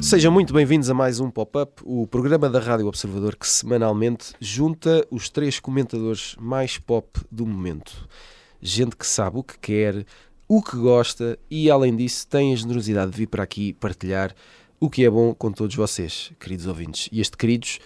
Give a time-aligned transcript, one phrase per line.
[0.00, 5.06] Sejam muito bem-vindos a mais um Pop-Up, o programa da Rádio Observador que semanalmente junta
[5.10, 8.08] os três comentadores mais pop do momento.
[8.58, 10.06] Gente que sabe o que quer,
[10.48, 14.34] o que gosta e, além disso, tem a generosidade de vir para aqui partilhar
[14.80, 17.08] o que é bom com todos vocês, queridos ouvintes.
[17.12, 17.78] E este queridos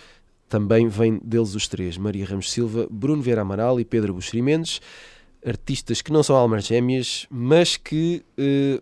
[0.49, 4.81] também vem deles os três: Maria Ramos Silva, Bruno Vieira Amaral e Pedro Buxeri Mendes,
[5.45, 8.81] artistas que não são almas gêmeas, mas que eh,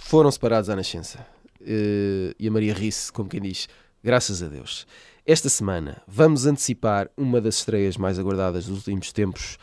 [0.00, 1.24] foram separados à nascença.
[1.60, 3.68] Uh, e a Maria Risse, como quem diz,
[4.02, 4.86] graças a Deus.
[5.26, 9.58] Esta semana vamos antecipar uma das estreias mais aguardadas dos últimos tempos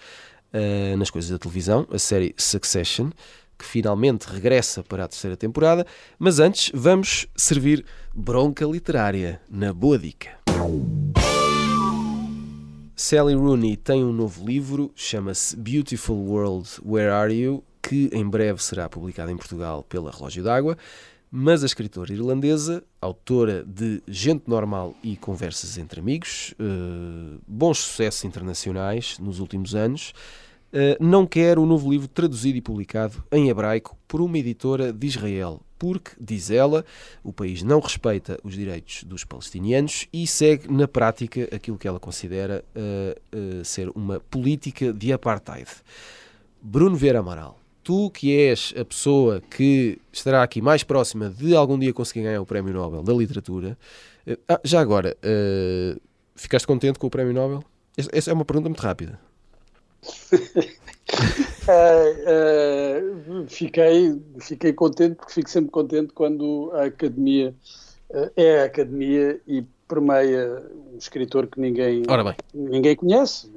[0.53, 3.09] uh, nas coisas da televisão, a série Succession,
[3.57, 5.85] que finalmente regressa para a terceira temporada.
[6.20, 10.38] Mas antes, vamos servir bronca literária na Boa Dica.
[12.95, 17.63] Sally Rooney tem um novo livro, chama-se Beautiful World, Where Are You?
[17.88, 20.78] que em breve será publicado em Portugal pela Relógio d'Água.
[21.30, 28.23] Mas a escritora irlandesa, autora de Gente Normal e Conversas entre Amigos, uh, bons sucessos
[28.23, 30.13] internacionais nos últimos anos,
[30.99, 35.61] não quer o novo livro traduzido e publicado em hebraico por uma editora de Israel,
[35.77, 36.83] porque, diz ela,
[37.23, 41.99] o país não respeita os direitos dos palestinianos e segue na prática aquilo que ela
[41.99, 45.69] considera uh, ser uma política de apartheid.
[46.61, 51.79] Bruno Vieira Amaral tu que és a pessoa que estará aqui mais próxima de algum
[51.79, 53.77] dia conseguir ganhar o Prémio Nobel da Literatura,
[54.27, 56.01] uh, já agora, uh,
[56.35, 57.63] ficaste contente com o Prémio Nobel?
[58.11, 59.17] Essa é uma pergunta muito rápida.
[61.67, 67.53] Uh, fiquei, fiquei contente porque fico sempre contente quando a academia
[68.35, 70.63] é a academia e permeia
[70.94, 72.03] um escritor que ninguém,
[72.53, 73.50] ninguém conhece.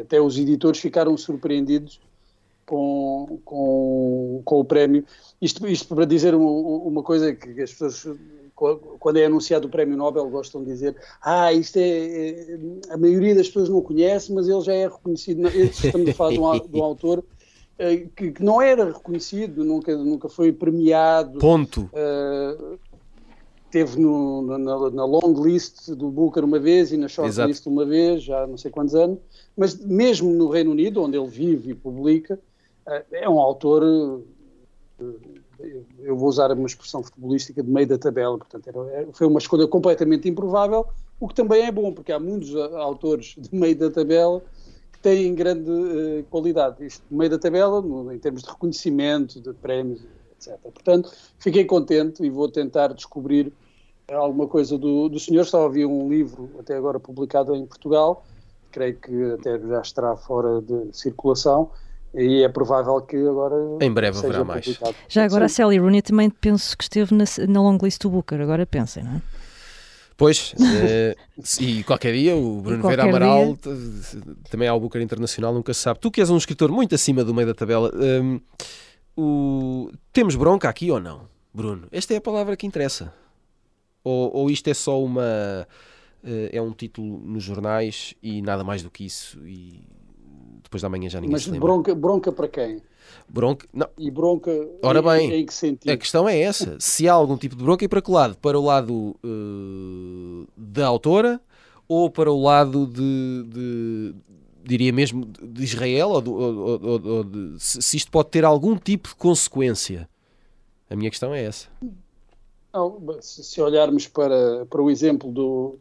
[0.00, 2.00] Até os editores ficaram surpreendidos
[2.66, 5.04] com, com, com o prémio.
[5.40, 8.18] Isto, isto para dizer uma coisa que as pessoas,
[8.98, 11.82] quando é anunciado o prémio Nobel, gostam de dizer: Ah, isto é.
[11.82, 12.58] é
[12.90, 15.46] a maioria das pessoas não conhece, mas ele já é reconhecido.
[15.48, 17.24] Estamos a falar de um, de um autor.
[17.78, 21.38] Eh, que, que, não era reconhecido, nunca, nunca foi premiado.
[21.38, 21.88] Ponto.
[21.92, 22.78] Uh,
[23.70, 24.58] teve no, na,
[24.90, 27.48] na, long list do Booker uma vez e na short Exato.
[27.48, 29.18] list uma vez, já não sei quantos anos,
[29.56, 32.38] mas mesmo no Reino Unido, onde ele vive e publica,
[33.12, 34.22] é um autor,
[36.00, 39.66] eu vou usar uma expressão futebolística, de meio da tabela, portanto era, foi uma escolha
[39.66, 40.86] completamente improvável,
[41.20, 44.42] o que também é bom, porque há muitos autores de meio da tabela
[44.92, 49.52] que têm grande uh, qualidade, isto meio da tabela, no, em termos de reconhecimento, de
[49.54, 50.00] prémios,
[50.32, 50.58] etc.
[50.62, 53.52] Portanto, fiquei contente e vou tentar descobrir
[54.10, 58.24] alguma coisa do, do senhor, só havia um livro até agora publicado em Portugal,
[58.70, 61.70] creio que até já estará fora de circulação,
[62.14, 63.54] e é provável que agora.
[63.80, 64.64] Em breve haverá mais.
[64.64, 64.96] Publicado.
[65.08, 68.40] Já agora a Sally Rooney também penso que esteve na, na long list do Booker,
[68.40, 69.22] agora pensem, não é?
[70.16, 71.14] Pois, eh,
[71.60, 74.22] e qualquer dia o Bruno Vera Amaral dia...
[74.50, 76.00] também há o Booker Internacional, nunca se sabe.
[76.00, 78.40] Tu que és um escritor muito acima do meio da tabela, um,
[79.16, 79.92] o...
[80.12, 81.86] temos bronca aqui ou não, Bruno?
[81.92, 83.14] Esta é a palavra que interessa.
[84.02, 85.68] Ou, ou isto é só uma.
[86.24, 89.38] Uh, é um título nos jornais e nada mais do que isso?
[89.46, 89.84] E
[90.62, 91.66] depois da manhã já ninguém Mas se lembra.
[91.66, 92.82] Bronca, bronca para quem?
[93.28, 93.88] Bronca, não.
[93.98, 94.50] E bronca
[94.82, 95.90] Ora bem, em, em que sentido?
[95.90, 96.76] A questão é essa.
[96.80, 98.36] Se há algum tipo de bronca, e para que lado?
[98.38, 101.40] Para o lado uh, da autora
[101.86, 104.14] ou para o lado de, de
[104.64, 106.10] diria mesmo, de Israel?
[106.10, 110.08] Ou, do, ou, ou, ou de, se isto pode ter algum tipo de consequência?
[110.90, 111.68] A minha questão é essa.
[113.20, 115.78] Se olharmos para, para o exemplo do,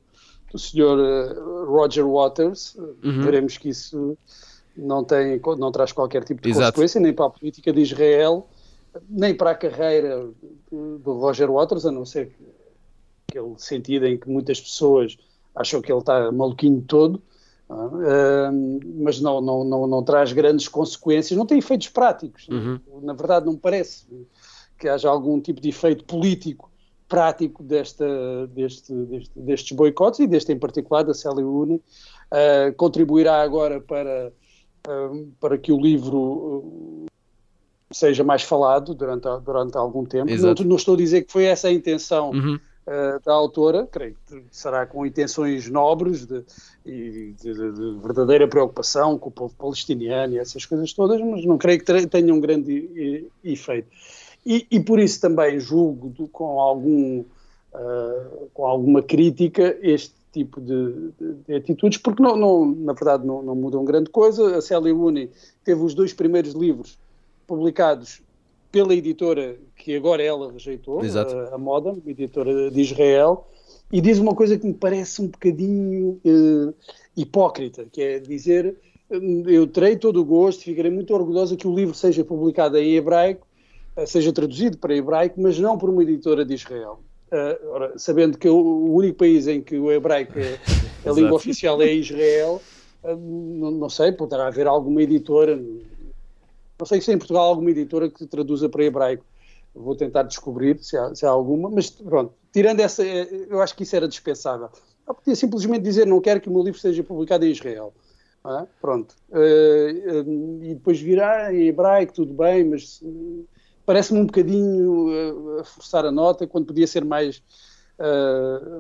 [0.51, 1.33] do senhor eh,
[1.65, 3.21] Roger Waters, uhum.
[3.21, 4.17] veremos que isso
[4.77, 6.73] não, tem, não traz qualquer tipo de Exato.
[6.73, 8.47] consequência, nem para a política de Israel,
[9.09, 10.29] nem para a carreira
[10.71, 12.43] do Roger Waters, a não ser que,
[13.29, 15.17] aquele sentido em que muitas pessoas
[15.55, 17.21] acham que ele está maluquinho todo,
[17.69, 22.47] uh, mas não, não, não, não traz grandes consequências, não tem efeitos práticos.
[22.47, 22.79] Uhum.
[23.01, 24.05] Na verdade, não parece
[24.77, 26.71] que haja algum tipo de efeito político
[27.07, 33.79] prático desta, deste, deste, destes boicotes e deste em particular da Rooney, uh, contribuirá agora
[33.79, 34.31] para
[35.39, 37.05] para que o livro uh,
[37.91, 40.31] seja mais falado durante, durante algum tempo.
[40.31, 42.55] Não, não, estou a dizer que foi essa a intenção uhum.
[42.55, 46.43] uh, da autora, creio que será com intenções nobres de,
[46.85, 51.45] e de, de, de, verdadeira preocupação com o povo palestiniano e essas coisas todas, mas
[51.45, 53.89] não creio que tenha um grande efeito.
[54.45, 61.11] E, e, por isso também julgo com algum uh, com alguma crítica este tipo de,
[61.19, 64.57] de, de atitudes, porque não, não, na verdade não, não, mudam grande coisa.
[64.57, 65.29] A Célia Uni
[65.63, 66.97] teve os dois primeiros livros
[67.45, 68.21] publicados
[68.71, 73.47] pela editora que agora ela rejeitou, a, a Modern, editora de Israel,
[73.91, 76.73] e diz uma coisa que me parece um bocadinho uh,
[77.15, 78.75] hipócrita, que é dizer
[79.09, 83.47] eu terei todo o gosto, ficarei muito orgulhosa que o livro seja publicado em hebraico,
[83.95, 86.99] uh, seja traduzido para hebraico, mas não por uma editora de Israel.
[87.31, 90.57] Uh, ora, sabendo que o único país em que o hebraico é
[91.07, 92.61] a língua oficial é Israel,
[93.03, 95.57] não, não sei, poderá haver alguma editora,
[96.79, 99.25] não sei se em Portugal há alguma editora que traduza para hebraico.
[99.73, 103.75] Vou tentar descobrir se há, se há alguma, mas pronto, tirando essa, eh, eu acho
[103.75, 104.69] que isso era dispensável.
[105.07, 107.93] Eu podia simplesmente dizer: não quero que o meu livro seja publicado em Israel.
[108.45, 108.65] É?
[108.79, 109.13] Pronto.
[109.29, 113.45] Uh, uh, e depois virá em hebraico, tudo bem, mas uh,
[113.87, 117.41] parece-me um bocadinho a forçar a nota quando podia ser mais,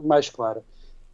[0.03, 0.61] mais clara.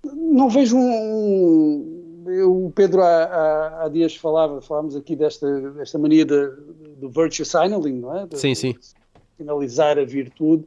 [0.04, 2.26] Não vejo um.
[2.28, 6.50] um o Pedro há, há, há, dias falava, falámos aqui desta, desta mania de,
[6.98, 8.26] do virtue signaling, não é?
[8.26, 8.76] De, sim, sim.
[9.38, 10.66] Finalizar a virtude.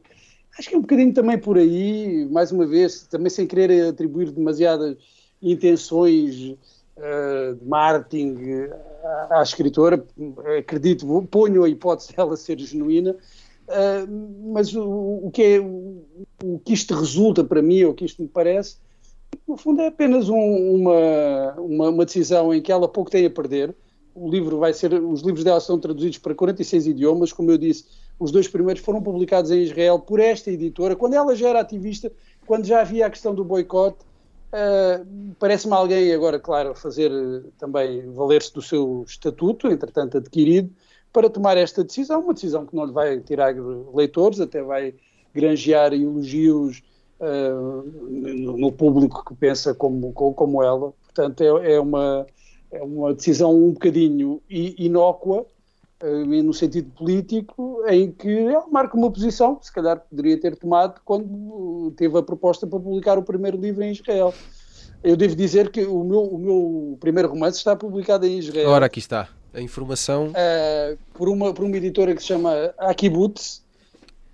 [0.57, 4.31] Acho que é um bocadinho também por aí, mais uma vez, também sem querer atribuir
[4.31, 4.97] demasiadas
[5.41, 6.57] intenções uh,
[6.97, 8.35] de marketing
[9.03, 10.03] à, à, escritora,
[10.57, 14.83] acredito, ponho a hipótese dela ser genuína, uh, mas o,
[15.23, 16.03] o, que é, o,
[16.43, 18.77] o, que isto resulta para mim, ou o que isto me parece,
[19.47, 23.29] no fundo é apenas um, uma, uma, uma decisão em que ela pouco tem a
[23.29, 23.75] perder,
[24.13, 27.85] o livro vai ser, os livros dela são traduzidos para 46 idiomas, como eu disse,
[28.19, 32.11] os dois primeiros foram publicados em Israel por esta editora, quando ela já era ativista,
[32.45, 33.99] quando já havia a questão do boicote.
[34.47, 40.73] Uh, Parece-me alguém agora, claro, fazer uh, também valer-se do seu estatuto, entretanto adquirido,
[41.11, 43.53] para tomar esta decisão, uma decisão que não lhe vai tirar
[43.93, 44.93] leitores, até vai
[45.33, 46.81] granjear elogios
[47.19, 47.81] uh,
[48.57, 50.93] no, público que pensa como, como, ela.
[51.03, 52.25] Portanto, é, é, uma,
[52.71, 55.56] é uma decisão um bocadinho inócua, eh,
[56.03, 61.01] no sentido político, em que ele marca uma posição que se calhar poderia ter tomado
[61.03, 64.33] quando teve a proposta para publicar o primeiro livro em Israel.
[65.03, 68.69] Eu devo dizer que o meu, o meu primeiro romance está publicado em Israel.
[68.69, 69.29] Ora, aqui está.
[69.53, 70.27] A informação.
[70.27, 73.63] Uh, por, uma, por uma editora que se chama Akibutz,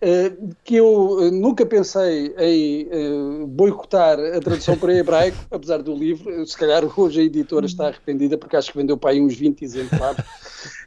[0.01, 6.45] uh, que eu nunca pensei em uh, boicotar a tradução para hebraico, apesar do livro.
[6.45, 9.61] Se calhar hoje a editora está arrependida porque acho que vendeu para aí uns 20
[9.63, 10.23] exemplares.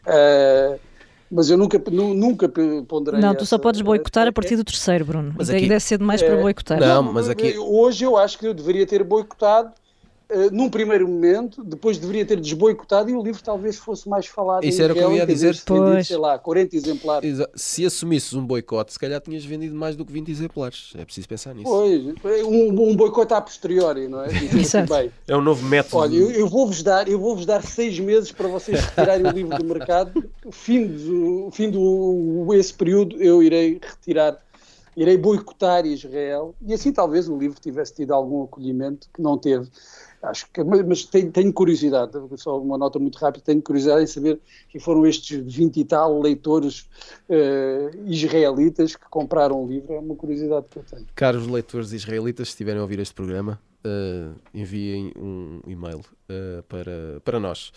[0.07, 0.79] Uh,
[1.31, 2.49] mas eu nunca, nunca
[2.87, 3.21] ponderei.
[3.21, 5.35] Não, tu só podes boicotar a partir do terceiro, Bruno.
[5.37, 6.79] Mas aqui, deve ser demais é, para boicotar.
[6.79, 7.59] Não, mas aqui.
[7.59, 9.73] Hoje eu acho que eu deveria ter boicotado
[10.29, 14.65] Uh, num primeiro momento, depois deveria ter desboicotado e o livro talvez fosse mais falado.
[14.65, 15.55] Isso era o que eu ia dizer.
[15.55, 17.31] Vendido, sei lá, 40 exemplares.
[17.31, 20.93] Exa se assumisses um boicote, se calhar tinhas vendido mais do que 20 exemplares.
[20.97, 21.71] É preciso pensar nisso.
[22.21, 24.29] Pois, um, um boicote a posteriori, não é?
[24.89, 25.99] Bem, é um novo método.
[25.99, 29.57] Olha, eu, eu vou-vos dar, eu vou-vos dar seis meses para vocês retirarem o livro
[29.57, 30.29] do mercado.
[30.45, 34.41] O fim do, fim do esse período eu irei retirar
[34.97, 39.69] irei boicotar Israel e assim talvez o livro tivesse tido algum acolhimento que não teve.
[40.27, 44.41] Acho que, mas tenho, tenho, curiosidade, só uma nota muito rápida, tenho curiosidade em saber
[44.69, 46.89] quem foram estes 20 e tal leitores
[47.29, 51.07] uh, israelitas que compraram o livro, é uma curiosidade que eu tenho.
[51.15, 57.21] Caros leitores israelitas, se estiverem a ouvir este programa, uh, enviem um e-mail uh, para,
[57.25, 57.73] para nós.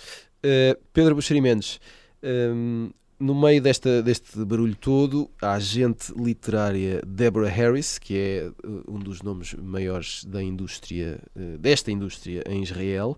[0.93, 1.81] Pedro Buxeri Mendes,
[2.23, 8.83] um, no meio desta, deste barulho todo, a agente literária Deborah Harris, que é uh,
[8.87, 13.17] um dos nomes maiores da indústria, uh, desta indústria em Israel,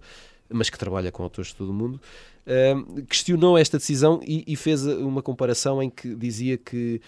[0.49, 2.01] mas que trabalha com autores de todo o mundo,
[2.47, 6.99] uh, questionou esta decisão e, e, fez uma comparação em que dizia que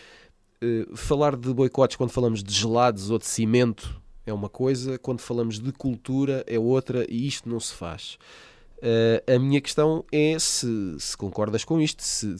[0.95, 5.59] falar de boicotes quando falamos de gelados ou de cimento é uma coisa, quando falamos
[5.59, 8.17] de cultura é outra e isto não se faz.
[8.77, 12.35] Uh, a minha questão é se, se concordas com isto, se,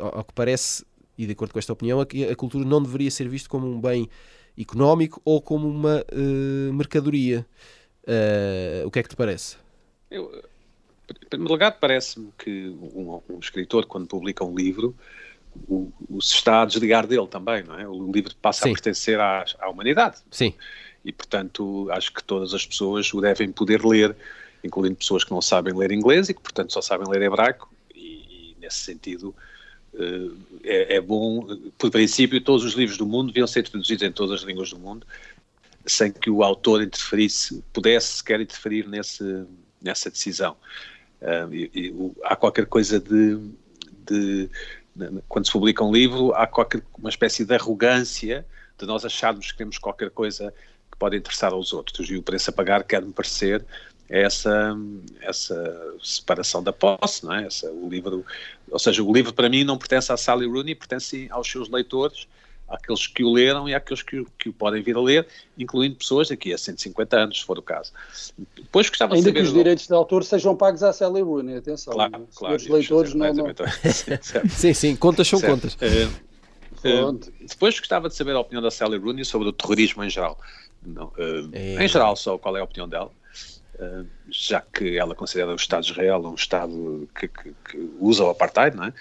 [0.00, 0.84] ao que parece,
[1.16, 3.80] e de acordo com esta opinião, a, a cultura não deveria ser vista como um
[3.80, 4.08] bem
[4.58, 7.46] económico ou como uma uh, mercadoria.
[8.04, 9.56] Uh, o que é que te parece?
[10.10, 10.42] Eu,
[11.10, 14.94] em primeiro lugar, parece-me que um, um, escritor, quando publica um livro,
[15.68, 17.88] o, o, se está a desligar dele também, não é?
[17.88, 18.70] O livro passa Sim.
[18.70, 20.18] a pertencer à, à humanidade.
[20.30, 20.54] Sim.
[21.04, 24.16] E, portanto, acho que todas as pessoas o devem poder ler,
[24.64, 28.54] incluindo pessoas que não sabem ler inglês e que, portanto, só sabem ler hebraico, e,
[28.54, 29.55] e nesse sentido eh,
[30.64, 31.46] é, é, bom,
[31.78, 34.78] por princípio, todos os livros do mundo deviam ser traduzidos em todas as línguas do
[34.78, 35.06] mundo,
[35.86, 39.44] sem que o autor interferisse, pudesse sequer interferir nesse,
[39.80, 40.56] nessa decisão.
[41.20, 43.38] Uh, e, e, há qualquer coisa de,
[44.06, 44.50] de,
[45.28, 48.46] quando se publica um livro, há qualquer uma espécie de arrogância
[48.78, 50.52] de nós acharmos que temos qualquer coisa
[50.90, 52.10] que pode interessar aos outros.
[52.10, 53.64] E o preço a pagar quer-me parecer
[54.08, 54.76] essa,
[55.20, 57.46] essa separação da posse, não é?
[57.46, 58.24] Essa, o livro,
[58.70, 62.28] ou seja, o livro para mim não pertence a Sally Rooney, pertence aos seus leitores,
[62.68, 65.26] àqueles que o leram e àqueles que, que o podem vir a ler,
[65.58, 67.92] incluindo pessoas daqui a 150 anos, se for o caso.
[68.56, 69.40] Depois gostava Ainda de saber...
[69.40, 71.92] que os direitos de autor sejam pagos à Sally Rooney, atenção.
[71.92, 72.56] Claro, claro.
[72.56, 73.32] Os leitores não...
[73.32, 73.46] não...
[74.50, 75.52] sim, sim, contas são certo.
[75.52, 75.74] contas.
[75.74, 80.10] Uh, uh, depois gostava de saber a opinião da Sally Rooney sobre o terrorismo em
[80.10, 80.38] geral.
[80.84, 81.84] Não, uh, é...
[81.84, 83.10] Em geral, só qual é a opinião dela.
[83.78, 88.24] Uh, já que ela considera o Estado de Israel um Estado que, que, que usa
[88.24, 88.92] o apartheid, não é?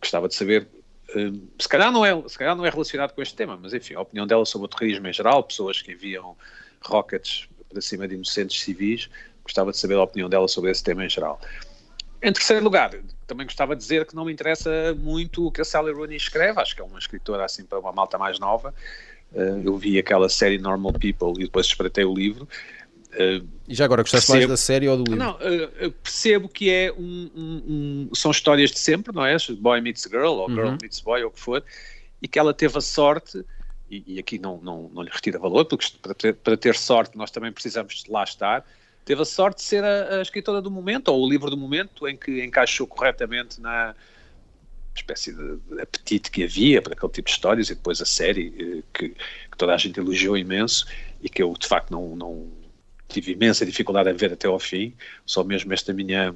[0.00, 0.66] Gostava de saber
[1.14, 3.94] Hum, se calhar, não é, se calhar não é relacionado com este tema, mas enfim,
[3.94, 6.36] a opinião dela sobre o terrorismo em geral, pessoas que enviam
[6.82, 9.10] rockets para cima de inocentes civis,
[9.42, 11.40] gostava de saber a opinião dela sobre esse tema em geral.
[12.22, 12.92] Em terceiro lugar,
[13.26, 16.60] também gostava de dizer que não me interessa muito o que a Sally Rooney escreve,
[16.60, 18.72] acho que é uma escritora assim para uma malta mais nova.
[19.32, 22.48] Uh, eu vi aquela série Normal People e depois espreitei o livro.
[23.12, 25.18] Uh, e já agora, gostaste percebo, mais da série ou do livro?
[25.18, 29.36] Não, uh, percebo que é um, um, um, são histórias de sempre, não é?
[29.58, 30.78] Boy meets girl, ou girl uhum.
[30.80, 31.62] meets boy, ou o que for,
[32.22, 33.44] e que ela teve a sorte,
[33.90, 37.16] e, e aqui não, não, não lhe retira valor, porque para ter, para ter sorte
[37.16, 38.64] nós também precisamos de lá estar,
[39.04, 42.08] teve a sorte de ser a, a, escritora do momento, ou o livro do momento,
[42.08, 43.94] em que encaixou corretamente na
[44.94, 48.82] espécie de, apetite que havia para aquele tipo de histórias, e depois a série, eh,
[48.92, 50.86] que, que toda a gente elogiou imenso,
[51.20, 52.61] e que eu de facto não, não
[53.12, 56.34] tive imensa dificuldade a ver até ao fim, só mesmo esta minha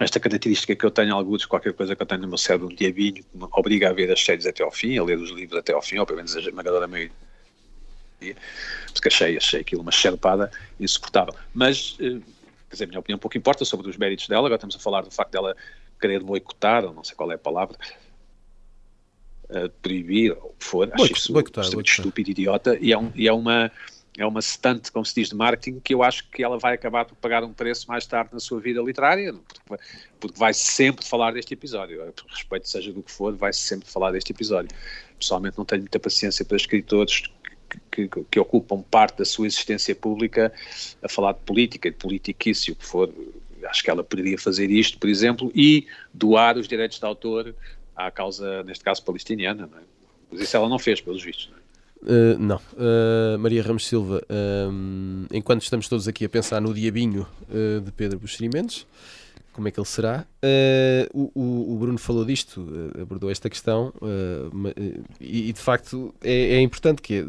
[0.00, 2.74] esta característica que eu tenho, alguns, qualquer coisa que eu tenho no meu cérebro, um
[2.74, 5.58] diabinho, que me obriga a ver as séries até ao fim, a ler os livros
[5.58, 7.12] até ao fim, ou pelo menos a esmagadora maioria,
[8.92, 10.50] porque achei, achei aquilo uma xerpada
[10.80, 11.34] insuportável.
[11.52, 12.18] Mas, eh,
[12.68, 15.02] quer dizer, a minha opinião pouco importa sobre os méritos dela, agora estamos a falar
[15.02, 15.56] do facto dela
[16.00, 17.78] querer boicotar, ou não sei qual é a palavra,
[19.50, 21.84] uh, proibir, ou o que for, acho isso boicotar, boicotar.
[21.84, 23.70] estúpido, idiota, e é, um, e é uma
[24.16, 27.04] é uma stunt, como se diz, de marketing, que eu acho que ela vai acabar
[27.04, 29.34] por pagar um preço mais tarde na sua vida literária,
[30.20, 32.00] porque, vai sempre falar deste episódio.
[32.28, 34.70] Respeito, seja do que for, vai sempre falar deste episódio.
[35.18, 37.24] Pessoalmente, não tenho muita paciência para escritores
[37.90, 40.52] que, que, ocupam parte da sua existência pública
[41.02, 43.12] a falar de política, de politiquice, o que for.
[43.64, 47.54] Acho que ela poderia fazer isto, por exemplo, e doar os direitos de autor
[47.96, 49.68] à causa, neste caso, palestiniana.
[49.74, 49.80] É?
[50.30, 51.50] Mas isso ela não fez, pelos vistos.
[52.04, 52.56] Uh, não.
[52.74, 57.26] Uh, Maria Ramos Silva, uh, enquanto estamos todos aqui a pensar no diabinho
[57.84, 58.50] de Pedro Buxeri
[59.52, 60.26] como é que ele será?
[61.12, 62.66] O, o, Bruno falou disto,
[63.00, 63.92] abordou esta questão,
[65.20, 67.24] e, e, de facto é, é importante que,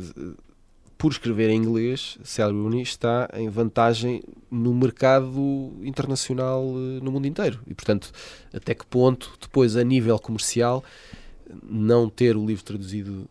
[0.98, 7.60] por escrever em inglês, Sally Rooney está em vantagem no mercado internacional no mundo inteiro.
[7.68, 8.12] E, portanto,
[8.52, 10.84] até que ponto, depois, a nível comercial,
[11.62, 13.30] não ter o livro traduzido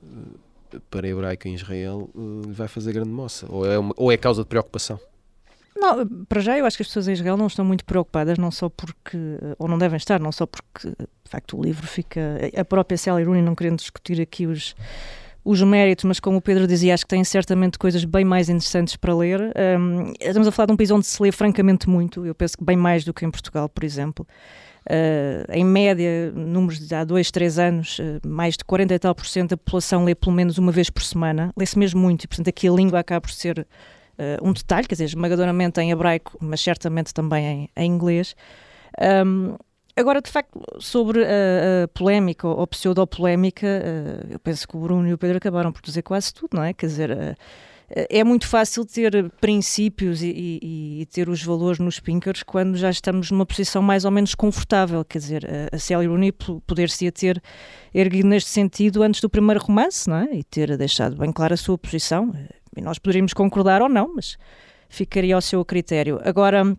[0.90, 3.47] para hebraico em Israel uh, vai fazer grande moça?
[3.49, 4.99] Ou é, uma, ou é causa de preocupação?
[5.76, 8.50] Não, para já eu acho que as pessoas em Israel não estão muito preocupadas, não
[8.50, 9.19] só porque,
[9.59, 12.21] ou não devem estar, não só porque, de facto, o livro fica.
[12.57, 14.76] A própria Sally Rooney, não querendo discutir aqui os,
[15.45, 18.97] os méritos, mas como o Pedro dizia, acho que tem certamente coisas bem mais interessantes
[18.97, 19.40] para ler.
[19.78, 22.64] Um, estamos a falar de um país onde se lê francamente muito, eu penso que
[22.64, 24.26] bem mais do que em Portugal, por exemplo.
[24.91, 29.14] Uh, em média, números de há dois, três anos, uh, mais de 40 e tal
[29.14, 31.50] por cento da população lê pelo menos uma vez por semana.
[31.57, 34.95] Lê-se mesmo muito e, portanto, aqui a língua acaba por ser uh, um detalhe, quer
[34.95, 38.37] dizer, esmagadoramente em hebraico, mas certamente também em, em inglês.
[39.26, 39.57] Um,
[39.97, 43.64] Agora, de facto, sobre a, a polémica ou pseudo-polémica,
[44.29, 46.73] eu penso que o Bruno e o Pedro acabaram por dizer quase tudo, não é?
[46.73, 47.37] Quer dizer,
[47.91, 52.91] é muito fácil ter princípios e, e, e, ter os valores nos pinkers quando já
[52.91, 55.05] estamos numa posição mais ou menos confortável.
[55.05, 56.33] Quer dizer, a, a Sally Rooney
[56.67, 57.43] poder-se ter
[57.93, 60.35] erguido neste sentido antes do primeiro romance, não é?
[60.35, 62.33] E ter deixado bem clara a sua posição.
[62.76, 64.37] E nós poderíamos concordar ou não, mas
[64.88, 66.21] ficaria ao seu critério.
[66.25, 66.76] Agora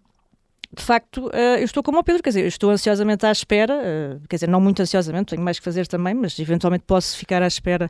[0.76, 4.50] de facto, eu estou como o Pedro, quer dizer, estou ansiosamente à espera, quer dizer,
[4.50, 7.90] não muito ansiosamente, tenho mais que fazer também, mas eventualmente posso ficar à espera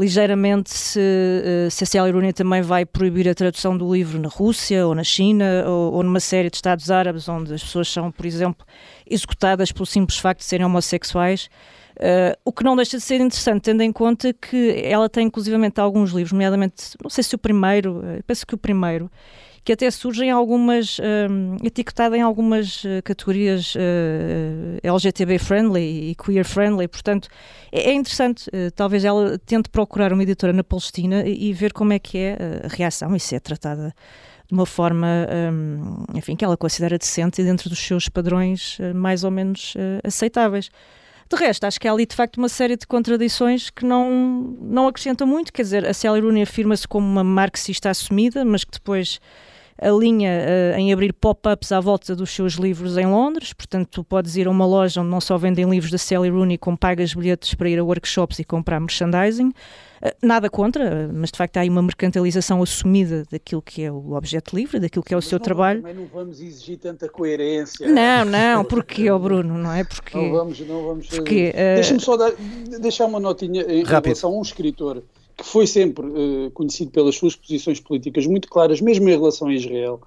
[0.00, 4.86] ligeiramente se, eh, se a Rooney também vai proibir a tradução do livro na Rússia
[4.86, 8.24] ou na China ou, ou, numa série de Estados Árabes onde as pessoas são, por
[8.24, 8.66] exemplo,
[9.08, 11.50] executadas pelo simples facto de serem homossexuais.
[11.96, 15.78] Uh, o que não deixa de ser interessante, tendo em conta que ela tem inclusivamente
[15.78, 19.10] alguns livros, nomeadamente, não sei se o primeiro, penso que o primeiro,
[19.64, 26.14] que até surgem algumas, um, etiquetada em algumas uh, categorias uh, uh LGTB friendly e
[26.14, 27.28] queer friendly, portanto
[27.70, 31.72] é, é interessante, uh, talvez ela tente procurar uma editora na Palestina e, e ver
[31.72, 33.94] como é que é uh, a reação e se é tratada
[34.48, 35.06] de uma forma,
[35.52, 40.70] um, enfim, que ela considera decente e dentro dos seus padrões mais ou menos aceitáveis.
[41.32, 44.10] De resto, acho que há ali de facto uma série de contradições que não,
[44.60, 45.52] não acrescentam muito.
[45.52, 49.20] Quer dizer, a Sally Rooney afirma-se como uma marxista assumida, mas que depois
[49.88, 53.52] alinha uh, em abrir pop-ups à volta dos seus livros em Londres.
[53.52, 56.58] Portanto, tu podes ir a uma loja onde não só vendem livros da Sally Rooney,
[56.58, 59.48] como pagas bilhetes para ir a workshops e comprar merchandising.
[59.48, 64.12] Uh, nada contra, mas de facto há aí uma mercantilização assumida daquilo que é o
[64.12, 65.80] objeto livre, daquilo que é o mas seu não, trabalho.
[65.82, 67.88] Também não vamos exigir tanta coerência.
[67.88, 69.84] Não, não, porque, oh Bruno, não é?
[69.84, 70.16] Porque.
[70.16, 71.06] Não vamos, não vamos.
[71.08, 71.74] Porque, uh...
[71.76, 72.32] Deixa-me só dar,
[72.80, 74.04] deixar uma notinha em Rápido.
[74.06, 75.02] relação a um escritor
[75.40, 79.54] que foi sempre uh, conhecido pelas suas posições políticas muito claras, mesmo em relação a
[79.54, 79.98] Israel,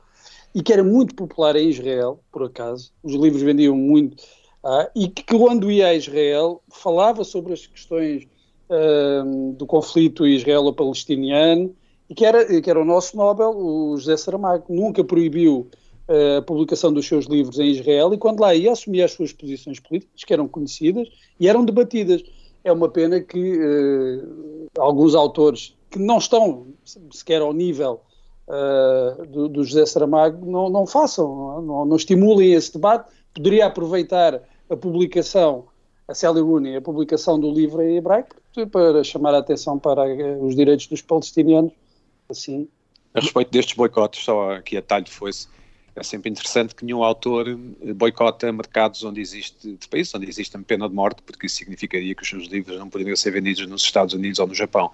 [0.54, 4.24] e que era muito popular em Israel, por acaso, os livros vendiam muito,
[4.64, 8.28] ah, e que quando ia a Israel falava sobre as questões
[8.70, 11.76] uh, do conflito israelo-palestiniano,
[12.08, 15.68] e que era, que era o nosso Nobel, o José Saramago, nunca proibiu
[16.08, 19.34] uh, a publicação dos seus livros em Israel, e quando lá ia assumia as suas
[19.34, 21.08] posições políticas, que eram conhecidas
[21.40, 22.24] e eram debatidas.
[22.64, 26.68] É uma pena que uh, alguns autores que não estão
[27.12, 28.02] sequer ao nível
[28.48, 33.12] uh, do, do, José Saramago não, não façam, não, não, estimulem esse debate.
[33.34, 35.66] Poderia aproveitar a publicação,
[36.08, 38.36] a Sally Rooney, a publicação do livro em hebraico,
[38.72, 40.04] para chamar a atenção para
[40.42, 41.74] os direitos dos palestinianos.
[42.30, 42.68] Assim.
[43.14, 45.48] A respeito destes boicotes, só aqui a talho foi-se
[45.96, 47.56] é sempre interessante que nenhum autor
[47.96, 52.16] boicota mercados onde existe, de países onde existe a pena de morte, porque isso significaria
[52.16, 54.92] que os seus livros não poderiam ser vendidos nos Estados Unidos ou no Japão.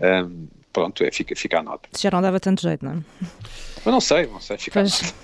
[0.00, 1.88] Um, pronto, é, fica, fica a nota.
[1.98, 2.96] Já não dava tanto jeito, não é?
[3.84, 5.14] Eu não sei, não sei, fica pois...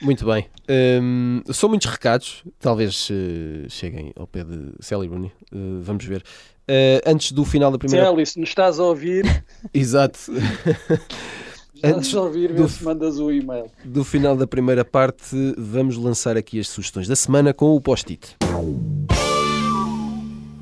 [0.00, 0.46] Muito bem.
[1.02, 5.32] Um, são muitos recados, talvez uh, cheguem ao pé de Sally Rooney.
[5.52, 6.22] Uh, vamos ver.
[6.68, 8.06] Uh, antes do final da primeira.
[8.06, 9.24] Sally, se nos estás a ouvir.
[9.74, 10.18] Exato.
[11.84, 13.66] Antes de ouvir, do, se mandas o e-mail.
[13.84, 18.36] Do final da primeira parte, vamos lançar aqui as sugestões da semana com o post-it.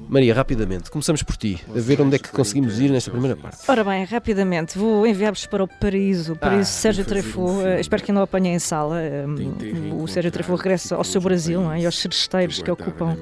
[0.09, 3.59] Maria, rapidamente, começamos por ti, a ver onde é que conseguimos ir nesta primeira parte.
[3.67, 8.05] Ora bem, rapidamente, vou enviar-vos para o Paraíso, o Paraíso ah, Sérgio Trefo, uh, espero
[8.05, 8.97] que não o apanhem em sala.
[9.27, 11.81] Um, o Sérgio Trefo regressa ao seu Brasil não é?
[11.81, 13.17] e aos seresteiros que ocupam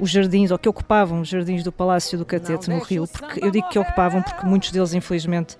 [0.00, 3.50] os jardins, ou que ocupavam os jardins do Palácio do Catete, no Rio, porque eu
[3.50, 5.56] digo que ocupavam porque muitos deles, infelizmente,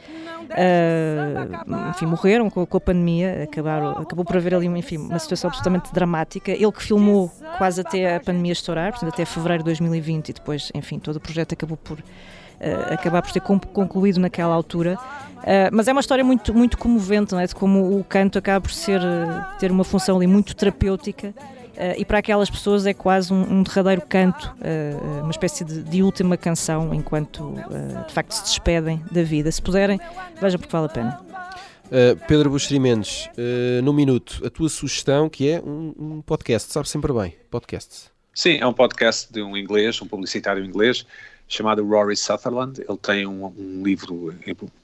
[0.51, 5.49] uh, enfim, morreram com, com, a pandemia, acabaram, acabou por haver ali enfim, uma situação
[5.49, 6.51] absolutamente dramática.
[6.51, 10.71] Ele que filmou quase até a pandemia estourar, portanto, até fevereiro de 2020, e depois,
[10.75, 14.99] enfim, todo o projeto acabou por uh, acabar por ter concluído naquela altura.
[15.39, 17.47] Uh, mas é uma história muito, muito comovente, não é?
[17.47, 19.01] De como o canto acaba por ser,
[19.59, 21.35] ter uma função ali muito terapêutica
[21.97, 26.03] e para aquelas pessoas é quase um, um derradeiro canto, uh, uma espécie de, de,
[26.03, 29.51] última canção, enquanto uh, de facto se despedem da vida.
[29.51, 29.99] Se puderem,
[30.41, 31.21] vejam porque vale a pena.
[32.29, 33.29] Pedro Buxeri Mendes,
[33.83, 38.13] no minuto, a tua sugestão que é um, um podcast, sabe sempre bem, podcast.
[38.33, 41.05] Sim, é um podcast de um inglês, um publicitário inglês,
[41.49, 42.81] chamado Rory Sutherland.
[42.81, 44.33] Ele tem um, um livro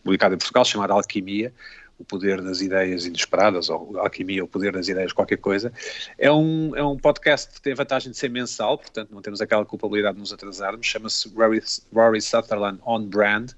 [0.02, 1.52] publicado em Portugal chamado Alquimia,
[1.98, 5.72] o poder das ideias inesperadas, ou alquimia, o poder das ideias, qualquer coisa.
[6.18, 9.40] É um, é um podcast que tem a vantagem de ser mensal, portanto não temos
[9.40, 13.52] aquela culpabilidade de nos atrasarmos, chama-se Rory, Rory Sutherland On Brand,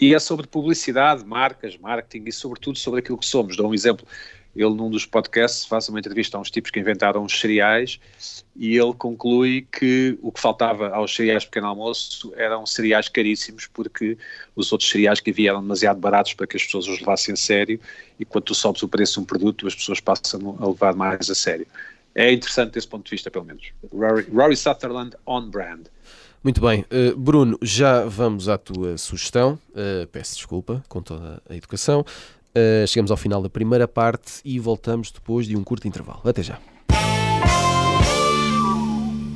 [0.00, 3.56] e é sobre publicidade, marcas, marketing e sobretudo sobre aquilo que somos.
[3.56, 4.06] Dou um exemplo,
[4.54, 7.98] ele num dos podcasts faz uma entrevista a uns tipos que inventaram os cereais
[8.56, 14.16] e ele conclui que o que faltava aos cereais pequeno almoço eram cereais caríssimos porque
[14.54, 17.36] os outros cereais que havia eram demasiado baratos para que as pessoas os levassem a
[17.36, 17.80] sério
[18.18, 21.28] e quando tu sobes o preço de um produto as pessoas passam a levar mais
[21.28, 21.66] a sério.
[22.14, 23.72] É interessante desse ponto de vista, pelo menos.
[23.92, 25.86] Rory, Rory Sutherland on brand.
[26.44, 26.84] Muito bem.
[26.92, 29.58] Uh, Bruno, já vamos à tua sugestão.
[29.70, 32.04] Uh, peço desculpa com toda a educação.
[32.56, 36.20] Uh, chegamos ao final da primeira parte e voltamos depois de um curto intervalo.
[36.24, 36.60] Até já.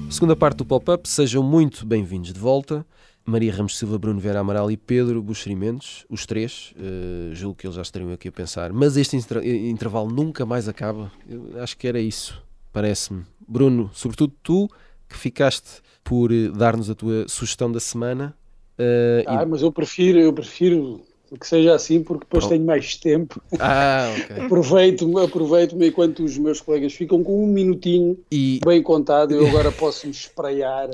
[0.08, 2.86] Segunda parte do pop-up, sejam muito bem-vindos de volta.
[3.26, 7.76] Maria Ramos Silva, Bruno Vera Amaral e Pedro Buxerimentos, os três, uh, julgo que eles
[7.76, 11.12] já estariam aqui a pensar, mas este inter intervalo nunca mais acaba.
[11.28, 13.24] Eu acho que era isso, parece-me.
[13.46, 14.70] Bruno, sobretudo tu,
[15.08, 18.34] que ficaste por eh, dar-nos a tua sugestão da semana.
[18.78, 19.46] Uh, ah, e...
[19.46, 21.02] mas eu prefiro, eu prefiro
[21.36, 22.50] que seja assim, porque depois Pronto.
[22.50, 23.42] tenho mais tempo.
[23.58, 24.36] Ah, ok.
[24.46, 28.60] aproveito-me, aproveito-me enquanto os meus colegas ficam com um minutinho e...
[28.64, 30.90] bem contado, eu agora posso me espraiar.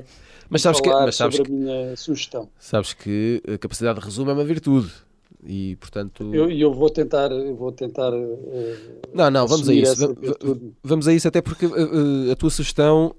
[0.49, 2.49] Mas sabes que, mas sabes sobre que, a minha sugestão.
[2.59, 4.93] Sabes que a capacidade de resumo é uma virtude
[5.47, 8.79] e portanto eu, eu vou tentar eu vou tentar uh,
[9.13, 10.17] não não vamos a isso
[10.83, 13.15] vamos a isso até porque uh, a tua sugestão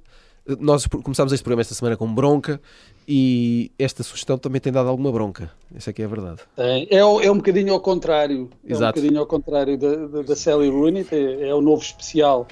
[0.60, 2.62] nós começámos este programa esta semana com bronca
[3.08, 5.52] e esta sugestão também tem dado alguma bronca.
[5.76, 6.42] Essa é que é a verdade.
[6.58, 8.50] É, é, é um bocadinho ao contrário.
[8.64, 8.84] Exato.
[8.84, 11.06] É um bocadinho ao contrário da, da, da Sally Rooney.
[11.12, 12.48] É, é o novo especial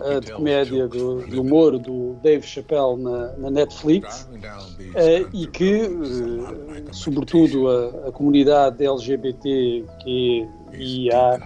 [0.00, 5.82] uh, de comédia, do, de humor do Dave Chappelle na, na Netflix uh, e que,
[5.82, 11.40] uh, sobretudo, a, a comunidade LGBT que IA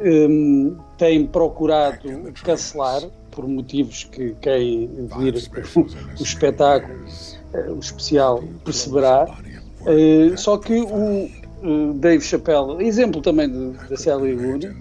[0.00, 3.02] um, tem procurado cancelar
[3.34, 5.34] por motivos que quem vir
[6.18, 6.94] o espetáculo,
[7.68, 9.26] o especial, perceberá.
[10.36, 14.74] só que o Dave Chappelle, exemplo também da Sally Rooney,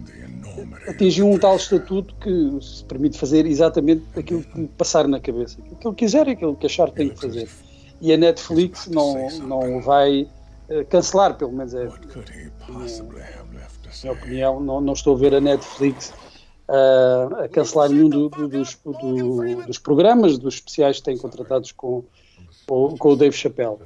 [0.88, 5.76] atingiu um tal estatuto que se permite fazer exatamente aquilo que passar na cabeça, aquilo
[5.78, 7.50] que ele quiser aquilo que achar que tem que fazer.
[8.02, 10.28] E a Netflix não, não vai
[10.90, 11.90] cancelar, pelo menos é.
[12.70, 13.04] Minha,
[14.02, 16.14] minha opinião, não, não estou a ver a Netflix
[16.74, 21.72] uh, a cancelar nenhum do, do, dos, do, dos programas, dos especiais que têm contratados
[21.72, 22.04] com,
[22.66, 23.78] com, com o Dave Chappelle.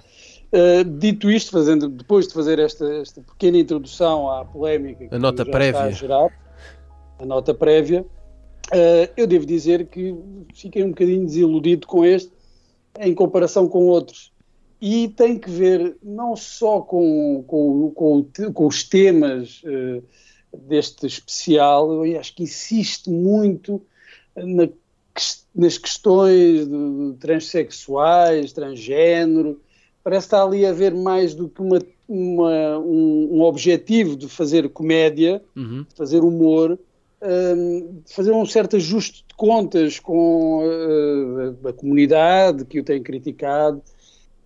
[0.51, 5.45] Uh, dito isto, fazendo, depois de fazer esta, esta pequena introdução à polémica a nota
[5.45, 5.81] prévia.
[5.81, 6.29] a gerar,
[7.19, 8.05] a nota prévia,
[8.71, 10.15] uh, eu devo dizer que
[10.53, 12.31] fiquei um bocadinho desiludido com este
[12.99, 14.31] em comparação com outros.
[14.79, 20.03] E tem que ver não só com, com, com, com os temas uh,
[20.67, 23.81] deste especial, eu acho que insiste muito
[24.35, 24.67] na,
[25.55, 29.59] nas questões de transexuais, transgênero.
[30.03, 34.69] Parece estar ali a haver mais do que uma, uma um, um, objetivo de fazer
[34.69, 35.85] comédia, uhum.
[35.89, 36.79] de fazer humor,
[37.21, 43.81] um, fazer um certo ajuste de contas com uh, a comunidade que o tem criticado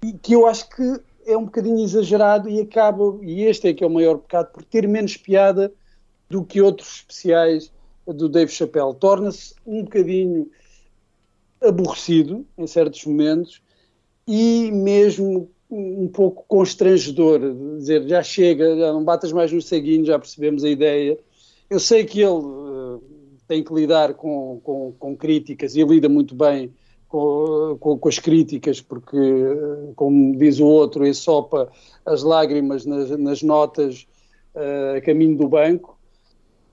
[0.04, 3.84] e que eu acho que é um bocadinho exagerado e acaba, e este é que
[3.84, 5.72] é o maior pecado, por ter menos piada
[6.32, 7.72] do que outros especiais
[8.08, 8.96] do Dave Chappelle.
[8.96, 10.50] Torna-se um bocadinho
[11.62, 13.62] aborrecido em certos momentos
[14.28, 17.40] e mesmo um pouco constrangedor,
[17.78, 21.18] dizer já chega, já não batas mais no ceguinho, já percebemos a ideia,
[21.70, 23.02] eu sei que ele uh,
[23.48, 26.74] tem que lidar com, com, com, críticas e lida muito bem
[27.08, 31.72] com, com, as críticas, porque, uh, como diz o outro, ensopa
[32.06, 34.06] as lágrimas nas, nas notas
[34.54, 35.98] uh, a caminho do banco,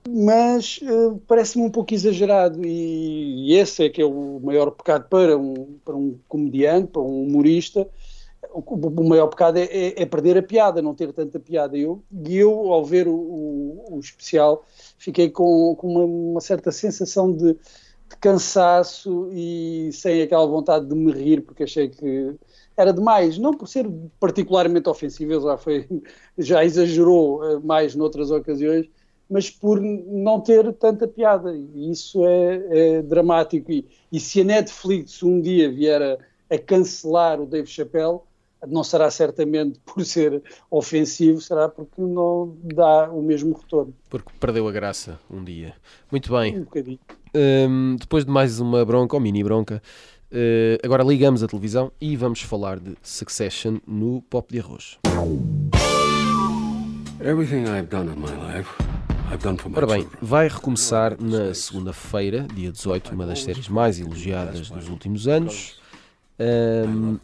[0.07, 0.79] mas
[1.27, 5.77] parece-me um pouco exagerado e, e, esse é que é o maior pecado para um,
[5.83, 7.87] para um comediante, para um humorista,
[8.51, 11.77] o, maior pecado é, é, é, perder a piada, não ter tanta piada.
[11.77, 14.65] Eu, e eu, ao ver o, o, o especial,
[14.97, 20.95] fiquei com, com uma, uma, certa sensação de, de, cansaço e sem aquela vontade de
[20.95, 22.35] me rir, porque achei que
[22.75, 23.87] era demais, não por ser
[24.19, 25.87] particularmente ofensivo, já, foi,
[26.37, 28.87] já exagerou eh, mais noutras ocasiões,
[29.29, 31.55] mas por não ter tanta piada.
[31.55, 33.71] E isso é, é dramático.
[33.71, 36.17] E, e, se a Netflix um dia vier a,
[36.55, 38.19] a cancelar o Dave Chappelle,
[38.67, 43.93] não será certamente por ser ofensivo, será porque não dá o mesmo retorno.
[44.09, 45.73] Porque perdeu a graça um dia.
[46.11, 46.57] Muito bem.
[46.57, 46.99] Um bocadinho.
[47.35, 49.81] Um, depois de mais uma bronca, ou mini bronca,
[50.31, 54.97] uh, agora ligamos a televisão e vamos falar de Succession no Pop de Arroz.
[57.21, 58.98] Everything I've done in my life.
[59.77, 65.27] Ora bem, vai recomeçar na segunda-feira, dia 18, uma das séries mais elogiadas dos últimos
[65.27, 65.77] anos.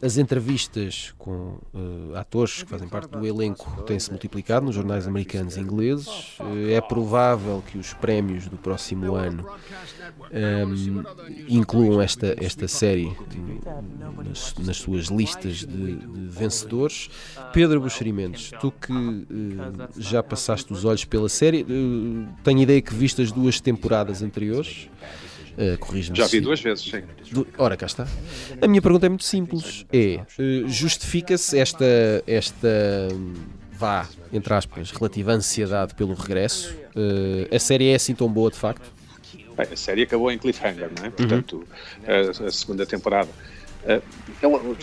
[0.01, 5.55] As entrevistas com uh, atores que fazem parte do elenco têm-se multiplicado nos jornais americanos
[5.55, 6.37] e ingleses.
[6.37, 9.49] Uh, é provável que os prémios do próximo ano
[11.47, 13.15] incluam esta, esta série
[14.27, 17.09] nas, nas suas listas de, de, vencedores.
[17.53, 19.25] Pedro Buxerimentos, tu que uh,
[19.97, 21.65] já passaste os olhos pela série,
[22.43, 24.89] tenho ideia que viste as duas temporadas anteriores.
[25.57, 27.01] Uh, Já vi duas vezes, sim.
[27.31, 27.47] Du...
[27.57, 28.05] Ora, cá está.
[28.61, 29.85] A minha pergunta é muito simples.
[29.91, 31.85] É, uh, justifica-se esta,
[32.27, 32.67] esta,
[33.71, 36.75] vá, entre aspas, relativa ansiedade pelo regresso?
[36.95, 38.91] Uh, a série é assim tão boa, de facto?
[39.55, 41.07] Bem, a série acabou em cliffhanger, não é?
[41.07, 41.11] Uhum.
[41.11, 41.67] Portanto,
[42.05, 42.43] uhum.
[42.43, 43.29] a, a, segunda temporada.
[44.41, 44.75] Eu,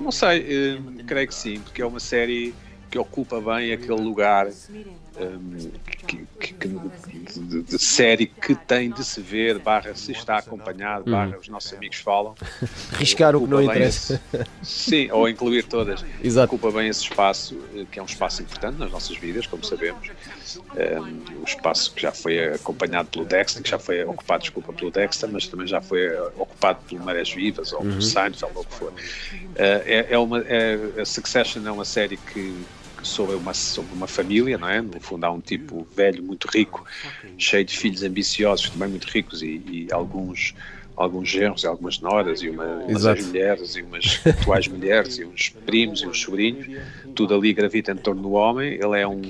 [0.00, 2.54] não sei, creio que sim, porque é uma série
[2.90, 5.70] que ocupa bem aquele lugar um,
[6.06, 11.12] que, que, de, de, série que tem de se ver, barra se está acompanhado, hum.
[11.12, 12.34] barra os nossos amigos falam.
[12.92, 14.20] Riscar o que não interessa.
[14.32, 16.04] Esse, sim, ou incluir todas.
[16.22, 16.54] Exato.
[16.54, 20.10] Ocupa bem esse espaço, eh, que é um espaço importante nas nossas vidas, como sabemos.
[20.74, 24.90] Um, o espaço que já foi acompanhado pelo Dexter, que já foi ocupado, desculpa, pelo
[24.90, 27.92] Dexter, mas também já foi eh, ocupado pelo Marés Vivas ou uhum.
[27.92, 28.90] por Seinfeld ou o que for.
[28.90, 28.94] Uh,
[29.58, 32.64] é, é uma, é, a Succession é uma série que
[33.02, 34.80] sobre uma, sobre uma família, não é?
[34.80, 36.84] No fundo, há um tipo velho, muito rico,
[37.38, 40.54] cheio de filhos ambiciosos, também muito ricos, e, e alguns,
[40.96, 45.50] alguns genros e algumas noras, e uma, umas mulheres, e umas atuais mulheres, e uns
[45.64, 46.66] primos e uns sobrinhos,
[47.14, 48.74] tudo ali gravita em torno do homem.
[48.74, 49.20] Ele é um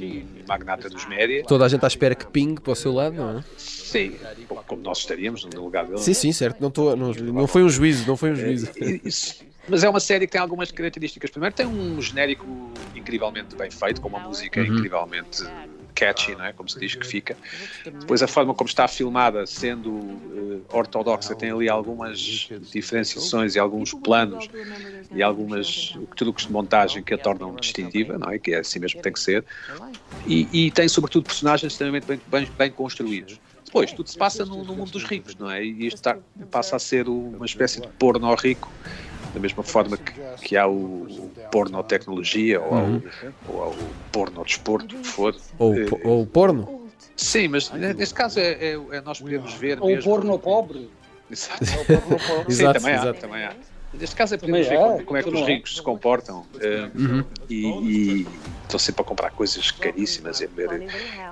[0.46, 1.44] magnata dos média.
[1.46, 3.44] Toda a gente à espera que pingue para o seu lado, não é?
[3.56, 4.14] Sim,
[4.66, 5.98] como nós estaríamos no lugar dele.
[5.98, 6.61] Sim, sim, certo.
[6.61, 8.68] Não, tô, não, não foi um juízo, não foi um juízo.
[8.80, 11.30] É, isso, mas é uma série que tem algumas características.
[11.30, 12.44] Primeiro, tem um genérico
[12.94, 14.66] incrivelmente bem feito, com uma música uhum.
[14.66, 15.44] incrivelmente
[15.94, 16.52] catchy, não é?
[16.52, 17.37] como se diz que fica.
[17.85, 23.92] Depois a forma como está filmada, sendo uh, ortodoxa, tem ali algumas diferenciações e alguns
[23.92, 24.48] planos
[25.12, 28.38] e algumas truques de montagem que a tornam distintiva, não é?
[28.38, 29.44] Que é assim mesmo que tem que ser.
[30.26, 33.38] E, e tem sobretudo personagens extremamente bem, bem, bem construídos.
[33.64, 35.64] Depois, tudo se passa no, no, mundo dos ricos, não é?
[35.64, 36.18] E isto está,
[36.50, 38.68] passa a ser uma espécie de porno rico
[39.32, 40.12] da mesma forma que,
[40.42, 43.02] que há o, porno-tecnologia ou, uhum.
[43.48, 45.36] ou há o porno-desporto, que for.
[45.58, 46.88] Ou, é, ou porno?
[47.16, 49.80] Sim, mas neste caso é, é, é nós podemos ver.
[49.80, 50.90] Ou mesmo, porno pobre.
[51.30, 51.64] Exato.
[51.64, 51.74] Sim,
[52.48, 53.08] exato, também, exato.
[53.08, 53.54] Há, também há.
[53.92, 57.24] Neste caso é podemos ver como, como, é que os ricos se comportam uh, uhum.
[57.48, 58.26] e, e,
[58.62, 60.48] estão sempre a comprar coisas caríssimas e,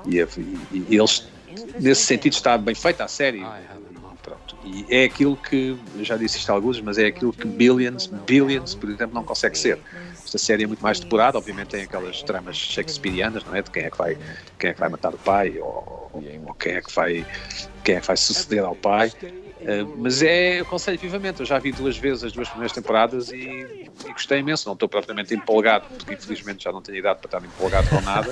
[0.06, 1.28] e, e, e eles,
[1.78, 3.44] nesse sentido, está bem feita a série.
[4.64, 8.74] E é aquilo que, já disse isto a alguns, mas é aquilo que Billions, Billions,
[8.74, 9.78] por exemplo, não consegue ser.
[10.24, 13.62] Esta série é muito mais depurada, obviamente tem aquelas tramas shakespearianas, não é?
[13.62, 14.18] De quem é que vai,
[14.58, 17.26] quem é que vai matar o pai, ou, ou quem, é que vai,
[17.82, 19.10] quem é que vai suceder ao pai.
[19.60, 21.40] Uh, mas é, aconselho vivamente.
[21.40, 24.68] Eu já vi duas vezes as duas primeiras temporadas e, e, gostei imenso.
[24.68, 28.30] Não estou propriamente empolgado, porque infelizmente já não tenho idade para estar empolgado com nada.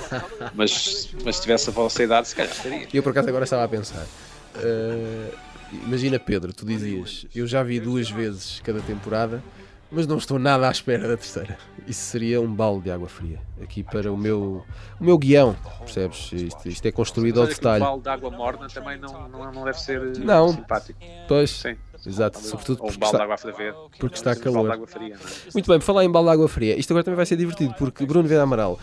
[0.53, 2.87] Mas, mas se tivesse a vossa idade, se calhar estaria.
[2.93, 4.05] Eu por acaso agora estava a pensar.
[4.55, 9.43] Uh Imagina, Pedro, tu dizias: Eu já vi duas vezes cada temporada,
[9.91, 11.57] mas não estou nada à espera da terceira.
[11.87, 14.63] Isso seria um balde de água fria aqui para o meu,
[14.99, 16.31] o meu guião, percebes?
[16.31, 17.83] Isto, isto é construído ao detalhe.
[17.83, 20.99] Um balde de água morna também não, não, não deve ser não, simpático.
[21.27, 21.51] Pois.
[21.51, 21.75] Sim.
[22.05, 23.27] Exato, sobretudo porque, um está,
[23.99, 24.87] porque está calor.
[24.87, 25.51] Fria, é?
[25.53, 28.05] Muito bem, falar em balde de água fria, isto agora também vai ser divertido, porque
[28.05, 28.79] Bruno Vera Amaral,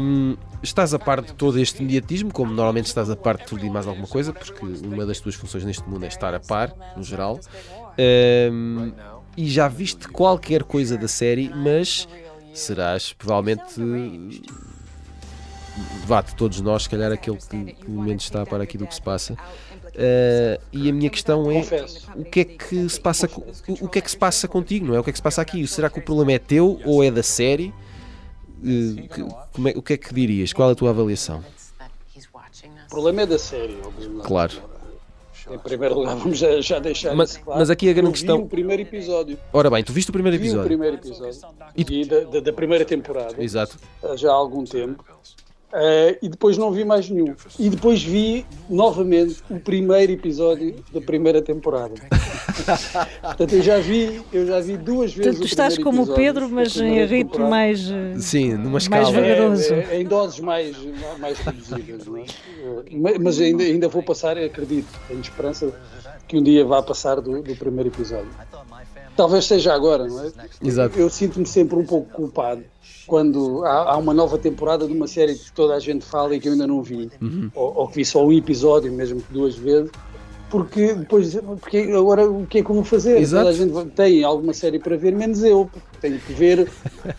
[0.00, 3.64] hum, estás a par de todo este mediatismo, como normalmente estás a par de tudo
[3.66, 6.72] e mais alguma coisa, porque uma das tuas funções neste mundo é estar a par,
[6.96, 7.38] no geral,
[8.50, 8.92] hum,
[9.36, 12.08] e já viste qualquer coisa da série, mas
[12.52, 13.80] serás provavelmente
[16.04, 18.86] vá de todos nós, se calhar aquele que pelo menos está a par aqui do
[18.86, 19.34] que se passa.
[19.34, 21.64] Uh, e a minha questão é
[22.14, 23.28] o que é que se passa
[23.80, 25.00] o que é que se passa contigo, não é?
[25.00, 25.66] O que é que se passa aqui?
[25.66, 27.74] Será que o problema é teu ou é da série?
[28.62, 30.52] Uh, que, é, o que é que dirias?
[30.52, 31.44] Qual é a tua avaliação?
[32.86, 34.26] O problema é da série, obviamente.
[34.26, 34.77] Claro.
[35.50, 37.60] Em primeiro lugar, vamos já, já deixar mas, isso claro.
[37.60, 38.38] Mas aqui a grande questão.
[38.38, 39.38] Vi o primeiro episódio.
[39.52, 40.60] Ora bem, tu viste o primeiro episódio?
[40.60, 41.40] Vi o primeiro episódio.
[41.76, 43.42] E, e da, da, da, primeira temporada.
[43.42, 43.78] Exato.
[44.16, 45.04] Já há algum tempo.
[45.68, 47.34] Uh, e depois não vi mais nenhum.
[47.58, 51.94] E depois vi novamente o primeiro episódio da primeira temporada.
[53.22, 55.16] Portanto, eu já vi, eu já vi duas vezes.
[55.16, 57.50] Portanto, tu estás como o Pedro, mas em ritmo temporada.
[57.50, 59.02] mais, eh, Sim, numa escala.
[59.02, 59.74] mais vagaroso.
[59.74, 60.74] É, é, em doses mais,
[61.18, 62.06] mais reduzidas.
[62.06, 62.20] É?
[62.20, 65.70] Eh, mas ainda, ainda vou passar, acredito, tenho esperança
[66.26, 68.30] que um dia vá passar do, do primeiro episódio.
[69.18, 70.30] Talvez seja agora, não é?
[70.62, 70.96] Exato.
[70.96, 72.62] Eu sinto-me sempre um pouco culpado
[73.04, 76.40] quando há, há, uma nova temporada de uma série que toda a gente fala e
[76.40, 77.50] que eu ainda não vi, uhum.
[77.52, 79.90] ou, ou, que vi só um episódio, mesmo que duas vezes,
[80.48, 83.18] porque depois, porque agora o que é que eu vou fazer?
[83.18, 83.44] Exato.
[83.44, 86.70] Toda a gente tem alguma série para ver, menos eu, porque tenho que ver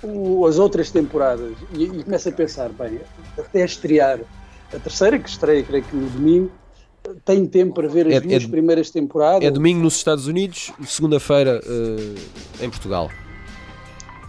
[0.02, 3.02] o, as outras temporadas e, e começo a pensar, bem,
[3.38, 4.22] até estrear
[4.74, 6.50] a terceira, que estreia, creio que no domingo,
[7.26, 9.44] tenho tempo para ver as é, duas é, primeiras temporadas.
[9.44, 13.10] É domingo nos Estados Unidos, segunda-feira uh, em Portugal.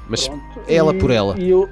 [0.09, 0.61] Mas Pronto.
[0.67, 1.39] ela e, por ela.
[1.39, 1.69] E eu,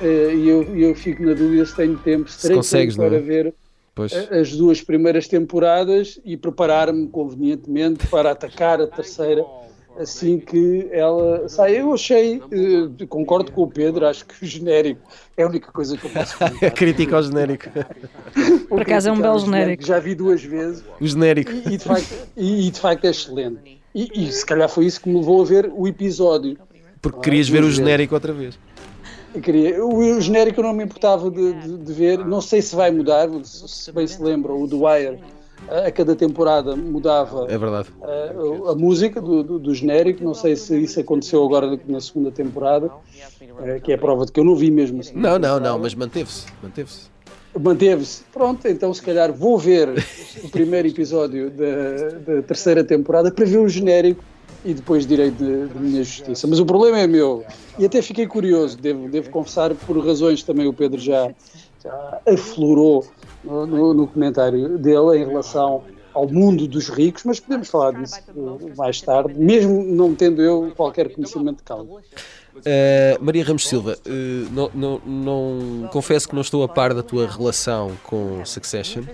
[0.00, 3.20] eh, eu, eu fico na dúvida se tenho tempo, se, se consegues, tempo para é?
[3.20, 3.54] ver
[3.94, 4.12] pois.
[4.12, 9.44] as duas primeiras temporadas e preparar-me convenientemente para atacar a terceira
[9.98, 11.80] assim que ela sai.
[11.80, 15.00] Eu achei, eh, concordo com o Pedro, acho que o genérico
[15.36, 17.68] é a única coisa que eu posso A crítica ao genérico.
[18.68, 19.84] Por acaso é um belo genérico.
[19.84, 20.84] Já vi duas vezes.
[21.00, 21.50] O genérico.
[21.50, 23.80] E, e, de, facto, e, e de facto é excelente.
[23.94, 26.56] E, e, se calhar foi isso que me levou a ver o episódio.
[27.02, 28.58] Porque querias ver o genérico outra vez.
[29.34, 29.84] Eu queria.
[29.84, 32.18] O, o genérico eu não me importava de, de, de, ver.
[32.24, 35.18] Não sei se vai mudar, se bem se lembram, o The Wire
[35.66, 37.54] a cada temporada mudava é.
[37.54, 40.22] A, a música do, do, do, genérico.
[40.22, 42.90] Não sei se isso aconteceu agora na segunda temporada,
[43.62, 45.00] eh, que é a prova de que eu não vi mesmo.
[45.00, 46.46] Assim, não, não, não, mas manteve-se.
[46.62, 47.10] Manteve-se.
[47.58, 48.22] Manteve-se.
[48.32, 49.88] Pronto, então se calhar vou ver
[50.44, 54.22] o primeiro episódio da, da terceira temporada para ver o genérico
[54.64, 56.46] e depois direi de, de, minha justiça.
[56.46, 57.44] Mas o problema é meu.
[57.78, 61.30] E até fiquei curioso, devo, devo confessar, por razões também o Pedro já
[62.26, 63.06] aflorou
[63.44, 68.20] no, no, no comentário dele em relação ao mundo dos ricos, mas podemos falar disso
[68.76, 71.88] mais tarde, mesmo não tendo eu qualquer conhecimento de causa.
[72.58, 74.10] Uh, Maria Ramos Silva, uh,
[74.50, 79.04] não, não, não, confesso que não estou a par da tua relação com Succession.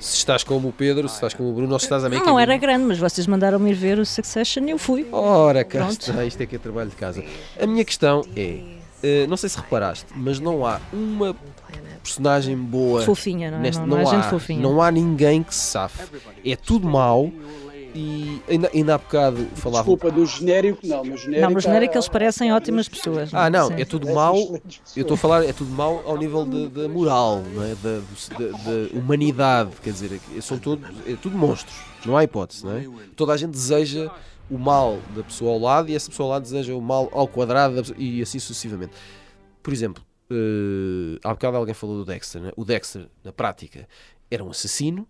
[0.00, 2.24] Se estás como o Pedro, se estás como o Bruno, ou se estás a meio
[2.24, 5.06] Não era grande, mas vocês mandaram-me ir ver o Succession e eu fui.
[5.12, 7.22] Ora, cá está, isto é que é trabalho de casa.
[7.60, 8.77] A minha questão é, uh,
[9.28, 11.34] não sei se reparaste, mas não há uma
[12.02, 13.02] personagem boa.
[13.02, 13.60] Fofinha, não é?
[13.62, 14.60] Neste, não, não, não, há, fofinha.
[14.60, 16.02] não há ninguém que se safe.
[16.44, 17.32] É tudo mau
[17.94, 19.84] e ainda, ainda há bocado falava.
[19.84, 21.40] Desculpa, do genérico não, no genérico.
[21.40, 23.32] Não, no genérico eles parecem ótimas pessoas.
[23.32, 23.40] Não?
[23.40, 23.44] É?
[23.44, 23.74] Ah, não, Sim.
[23.80, 24.36] é tudo mau.
[24.96, 27.74] Eu estou a falar, é tudo mau ao nível da moral, não é?
[27.82, 32.76] Da, da, humanidade, quer dizer, é, são todo, é tudo monstros, não há hipótese, não
[32.76, 32.86] é?
[33.16, 34.10] Toda a gente deseja
[34.50, 37.28] o mal da pessoa ao lado e essa pessoa ao lado deseja o mal ao
[37.28, 38.92] quadrado e assim sucessivamente.
[39.62, 42.52] Por exemplo, uh, há bocado alguém falou do Dexter, né?
[42.56, 43.86] o Dexter, na prática,
[44.30, 45.06] era um assassino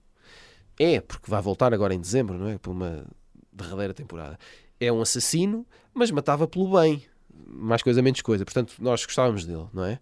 [0.78, 2.56] é, porque vai voltar agora em dezembro, não é?
[2.56, 3.04] Para uma
[3.52, 4.38] derradeira temporada.
[4.78, 7.02] É um assassino, mas matava pelo bem.
[7.46, 8.44] Mais coisa, menos coisa.
[8.44, 9.98] Portanto, nós gostávamos dele, não é?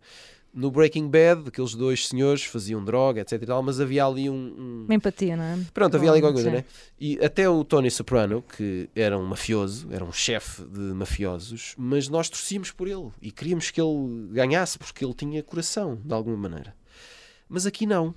[0.57, 4.35] No Breaking Bad, aqueles dois senhores faziam droga, etc e tal, mas havia ali um...
[4.35, 4.85] um...
[4.85, 5.59] Uma empatia, não é?
[5.75, 6.65] Pronto, havia ali alguma coisa, não é?
[6.99, 12.09] E até o Tony Soprano, que era um mafioso, era um chefe de mafiosos, mas
[12.09, 16.39] nós torcíamos por ele e queríamos que ele ganhasse porque ele tinha coração, de alguma
[16.39, 16.75] maneira.
[17.47, 18.15] Mas aqui não.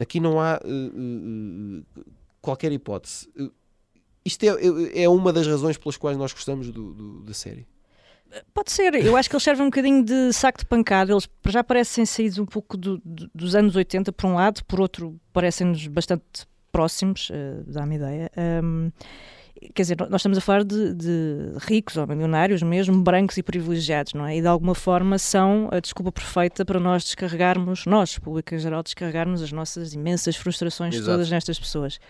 [0.00, 2.04] Aqui não há uh, uh,
[2.40, 3.28] qualquer hipótese.
[4.24, 7.68] isto é, é uma das razões pelas quais nós gostamos do, do, da série.
[8.54, 11.12] Pode ser, eu acho que eles servem um bocadinho de saco de pancada.
[11.12, 14.80] Eles já parecem saídos um pouco do, do, dos anos 80, por um lado, por
[14.80, 18.30] outro, parecem-nos bastante próximos, uh, dá-me ideia.
[18.64, 18.90] Um,
[19.74, 24.14] quer dizer, nós estamos a falar de, de, ricos ou milionários mesmo, brancos e privilegiados,
[24.14, 24.36] não é?
[24.36, 28.82] E de alguma forma são a desculpa perfeita para nós descarregarmos, nós, público em geral,
[28.82, 31.10] descarregarmos as nossas imensas frustrações Exato.
[31.10, 32.00] todas nestas pessoas.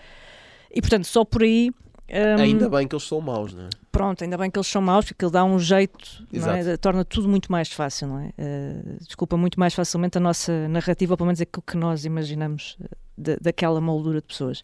[0.70, 1.70] E portanto, só por aí.
[2.10, 3.68] Um, ainda bem que eles são maus, não é?
[3.90, 6.76] Pronto, ainda bem que eles são maus, porque ele dá um jeito, é?
[6.76, 8.28] torna tudo muito mais fácil, não é?
[8.38, 12.76] Uh, desculpa muito mais facilmente a nossa narrativa, ou pelo menos aquilo que nós imaginamos
[12.82, 14.62] eh, de, daquela moldura de pessoas.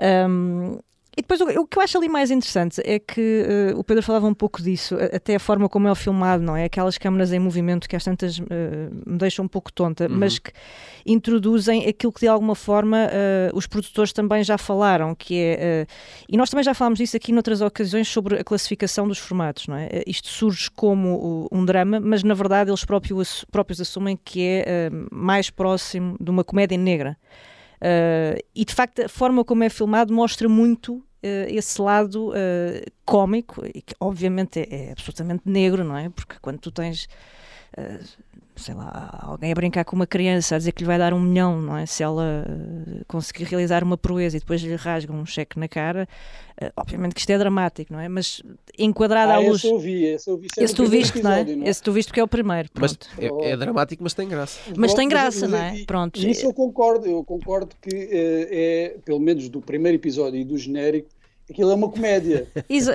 [0.00, 0.78] Um,
[1.18, 4.04] e depois o, o, que eu acho ali mais interessante é que uh, o Pedro
[4.04, 6.66] falava um pouco disso, até a forma como é o filmado, não é?
[6.66, 8.44] Aquelas câmaras em movimento que às tantas uh,
[9.04, 10.16] me deixam um pouco tonta, uhum.
[10.16, 10.52] mas que
[11.04, 15.86] introduzem aquilo que de alguma forma uh, os produtores também já falaram, que é.
[16.28, 19.74] e nós também já falámos disso aqui noutras ocasiões sobre a classificação dos formatos, não
[19.74, 19.88] é?
[20.06, 25.50] isto surge como um drama, mas na verdade eles próprios, próprios assumem que é mais
[25.50, 27.16] próximo de uma comédia negra.
[27.78, 33.64] Uh, e de facto a forma como é filmado mostra muito esse lado uh, cómico,
[33.66, 36.08] e que obviamente é, é, absolutamente negro, não é?
[36.10, 37.08] Porque quando tu tens,
[37.76, 38.04] uh,
[38.58, 41.20] sei lá, alguém a brincar com uma criança a dizer que lhe vai dar um
[41.20, 41.86] milhão, não é?
[41.86, 42.44] Se ela
[43.06, 46.08] conseguir realizar uma proeza e depois lhe rasga um cheque na cara,
[46.76, 48.08] obviamente que isto é dramático, não é?
[48.08, 48.42] Mas
[48.78, 49.58] enquadrado ah, à luz.
[49.58, 50.48] Esse eu ouvi, esse eu vi.
[50.58, 51.44] Esse tu viste, não é?
[51.44, 51.68] não é?
[51.68, 52.68] Esse tu viste porque é o primeiro.
[52.72, 53.08] Pronto.
[53.16, 54.60] Mas é, é, dramático, mas tem graça.
[54.76, 55.84] Mas tem graça, mas, não é?
[55.84, 56.18] Pronto.
[56.18, 61.08] Isso eu concordo, eu concordo que é, pelo menos do primeiro episódio e do genérico,
[61.50, 62.48] aquilo é uma comédia.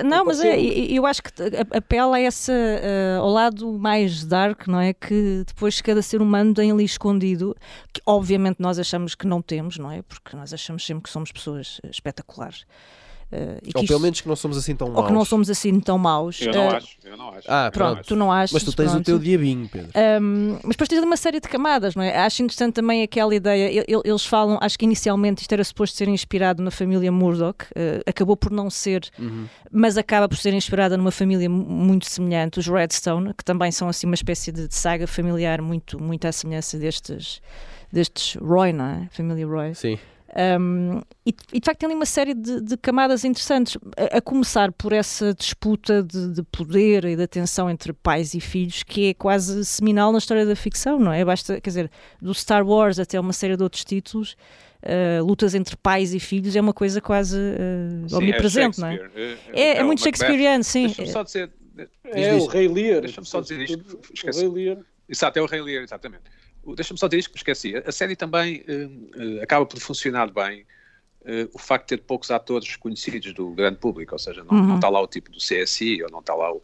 [0.04, 1.30] não, mas é, eu acho que
[1.70, 4.92] apela a essa, uh, ao lado mais dark, não é?
[4.92, 7.56] Que depois cada ser humano tem ali escondido,
[7.92, 10.02] que obviamente nós achamos que não temos, não é?
[10.02, 12.64] Porque nós achamos sempre que somos pessoas espetaculares.
[13.34, 14.98] Uh, Ou pelo isto, menos que não somos assim tão maus.
[14.98, 16.40] Ou que não somos assim tão maus.
[16.40, 17.42] Eu não uh, acho, eu não acho.
[17.48, 18.08] Ah, pronto, acho.
[18.08, 18.52] tu não achas.
[18.52, 19.00] Mas tu tens pronto.
[19.00, 19.90] o teu diabinho, Pedro.
[20.22, 22.16] Um, mas depois tens uma série de camadas, não é?
[22.16, 23.84] Acho interessante também aquela ideia.
[24.04, 28.36] Eles falam, acho que inicialmente isto era suposto ser inspirado na família Murdoch, uh, acabou
[28.36, 29.46] por não ser, uhum.
[29.72, 34.06] mas acaba por ser inspirada numa família muito semelhante, os Redstone, que também são assim
[34.06, 37.42] uma espécie de, de saga familiar muito, muito à semelhança destes,
[37.92, 39.08] destes Roy, não é?
[39.10, 39.74] Família Roy.
[39.74, 39.98] Sim.
[40.36, 44.20] Um, e, e, de facto tem ali uma série de, de camadas interessantes, a, a,
[44.20, 49.10] começar por essa disputa de, de, poder e de atenção entre pais e filhos, que
[49.10, 51.24] é quase seminal na história da ficção, não é?
[51.24, 54.36] Basta, quer dizer, do Star Wars até uma série de outros títulos,
[54.82, 58.88] uh, lutas entre pais e filhos é uma coisa quase uh, sim, omnipresente, é não
[58.88, 58.94] é?
[59.14, 60.86] É, é, é muito Shakespeareano, sim.
[60.86, 61.50] Deixa-me só dizer.
[62.04, 63.02] É, o Rei Lear.
[63.02, 64.00] Deixa-me só dizer isto.
[64.12, 64.44] Esqueci.
[64.44, 64.84] O Rei Lear.
[65.08, 66.22] Exato, é o Rei Lear, exatamente.
[66.74, 67.76] Deixa-me só dizer isto que me esqueci.
[67.76, 70.62] A série também uh, acaba por funcionar bem
[71.22, 74.66] uh, o facto de ter poucos atores conhecidos do grande público, ou seja, não, uhum.
[74.66, 76.62] não está lá o tipo do CSI, ou não está lá o,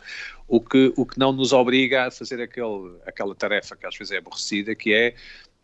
[0.49, 4.13] o, que, o que não nos obriga a fazer aquele, aquela tarefa que às vezes
[4.13, 5.15] é aborrecida, que é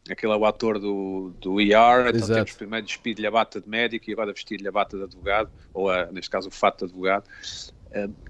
[0.09, 2.35] aquele é o ator do, do ER, então Exato.
[2.35, 5.91] temos primeiro despido-lhe a bata de médico e agora vestir-lhe a bata de advogado, ou
[5.91, 7.25] a, neste caso o fato de advogado,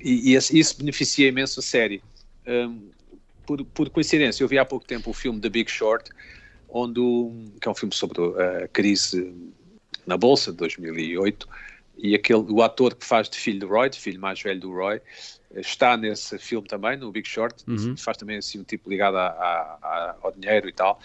[0.00, 2.02] e, e, isso beneficia imenso a série.
[2.46, 2.90] Um,
[3.46, 6.10] por, por coincidência, eu vi há pouco tempo o filme The Big Short,
[6.68, 7.00] onde
[7.60, 9.34] que é um filme sobre a crise
[10.06, 11.48] na Bolsa de 2008
[11.98, 14.72] e aquele, o ator que faz de filho do Roy, de filho mais velho do
[14.72, 15.00] Roy,
[15.54, 17.96] está nesse filme também, no Big Short, uhum.
[17.96, 21.00] faz também assim um tipo ligado a, a, a, ao dinheiro e tal,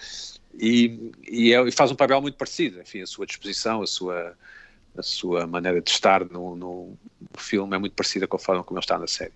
[0.54, 4.38] e, e, é, e, faz um papel muito parecido, enfim, a sua disposição, a sua,
[4.98, 6.98] a sua maneira de estar no, no
[7.38, 9.34] filme é muito parecida com a forma como ele está na série.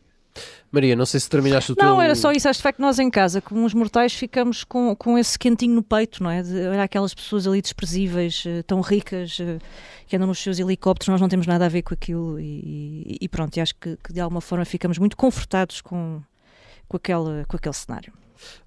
[0.71, 1.88] Maria, não sei se terminaste o não, teu...
[1.88, 2.49] Não, era só isso.
[2.49, 5.83] Acho de facto nós em casa, como uns mortais, ficamos com, com esse quentinho no
[5.83, 6.43] peito, não é?
[6.43, 9.59] De olhar aquelas pessoas ali desprezíveis, uh, tão ricas, uh,
[10.07, 13.27] que andam nos seus helicópteros, nós não temos nada a ver com aquilo e, e
[13.27, 16.21] pronto, e acho que, que, de alguma forma ficamos muito confortados com,
[16.88, 18.13] com, aquele, com aquele cenário.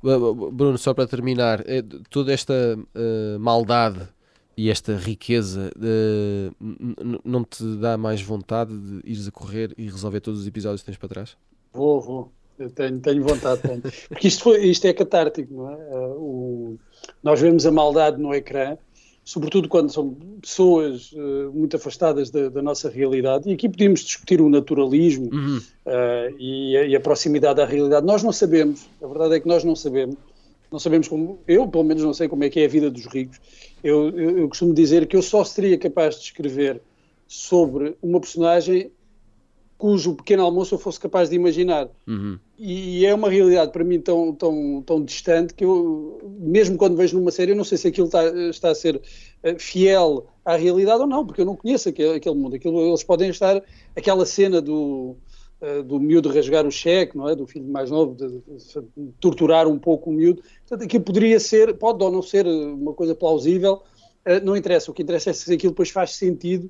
[0.02, 4.08] Bruno, só para terminar, é, toda esta uh, maldade
[4.56, 10.20] e esta riqueza uh, não te dá mais vontade de ires a correr e resolver
[10.20, 11.36] todos os episódios que tens para trás?
[11.72, 12.32] Vou, vou.
[12.58, 13.62] Eu tenho, tenho vontade.
[13.62, 13.82] Tenho.
[14.08, 15.76] Porque isto, foi, isto é catártico, não é?
[15.76, 16.78] Uh, o,
[17.22, 18.76] nós vemos a maldade no ecrã,
[19.24, 23.48] sobretudo quando são pessoas uh, muito afastadas da, da, nossa realidade.
[23.48, 25.58] E aqui podíamos discutir o naturalismo uhum.
[25.86, 28.04] uh, e, a, e, a, proximidade à realidade.
[28.04, 30.16] Nós não sabemos, a verdade é que nós não sabemos.
[30.70, 33.06] Não sabemos como, eu pelo menos não sei como é que é a vida dos
[33.06, 33.40] ricos.
[33.82, 36.82] Eu, eu, eu costumo dizer que eu só seria capaz de escrever
[37.26, 38.90] sobre uma personagem
[39.78, 41.88] cujo pequeno almoço eu fosse capaz de imaginar.
[42.04, 42.36] Uhum.
[42.58, 47.16] E é uma realidade para mim tão, tão, tão distante que eu, mesmo quando vejo
[47.16, 49.00] numa série, eu não sei se aquilo está, está a ser
[49.44, 52.56] eh, fiel à realidade ou não, porque eu não conheço aquele, aquele mundo.
[52.56, 53.62] Aquilo, eles podem estar,
[53.96, 55.16] aquela cena do,
[55.62, 57.36] uh, do miúdo rasgar o cheque, não é?
[57.36, 60.42] Do filho mais novo, de, de, de torturar um pouco o miúdo.
[60.66, 63.74] Portanto, aquilo poderia ser, pode ou não ser uma coisa plausível,
[64.26, 64.90] uh, não interessa.
[64.90, 66.68] O que interessa é se aquilo depois faz sentido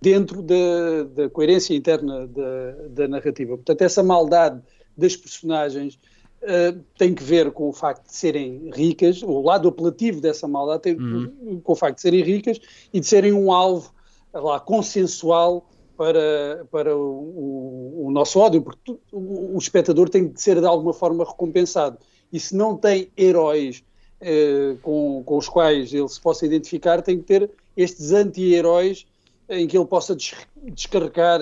[0.00, 3.56] dentro da, da coerência interna da, da, narrativa.
[3.56, 4.60] Portanto, essa maldade
[4.96, 5.98] das personagens
[6.42, 10.82] uh, tem que ver com o facto de serem ricas, o lado apelativo dessa maldade
[10.82, 11.60] tem uhum.
[11.62, 12.60] com o facto de serem ricas
[12.92, 13.92] e de serem um alvo
[14.32, 20.40] lá, consensual para, para o, o, o nosso ódio, porque o, o, espectador tem de
[20.40, 21.98] ser de alguma forma recompensado.
[22.30, 23.82] E se não tem heróis
[24.20, 29.06] uh, com, com os quais ele se possa identificar, tem que ter estes anti-heróis
[29.48, 30.16] em que ele possa
[30.64, 31.40] descarregar,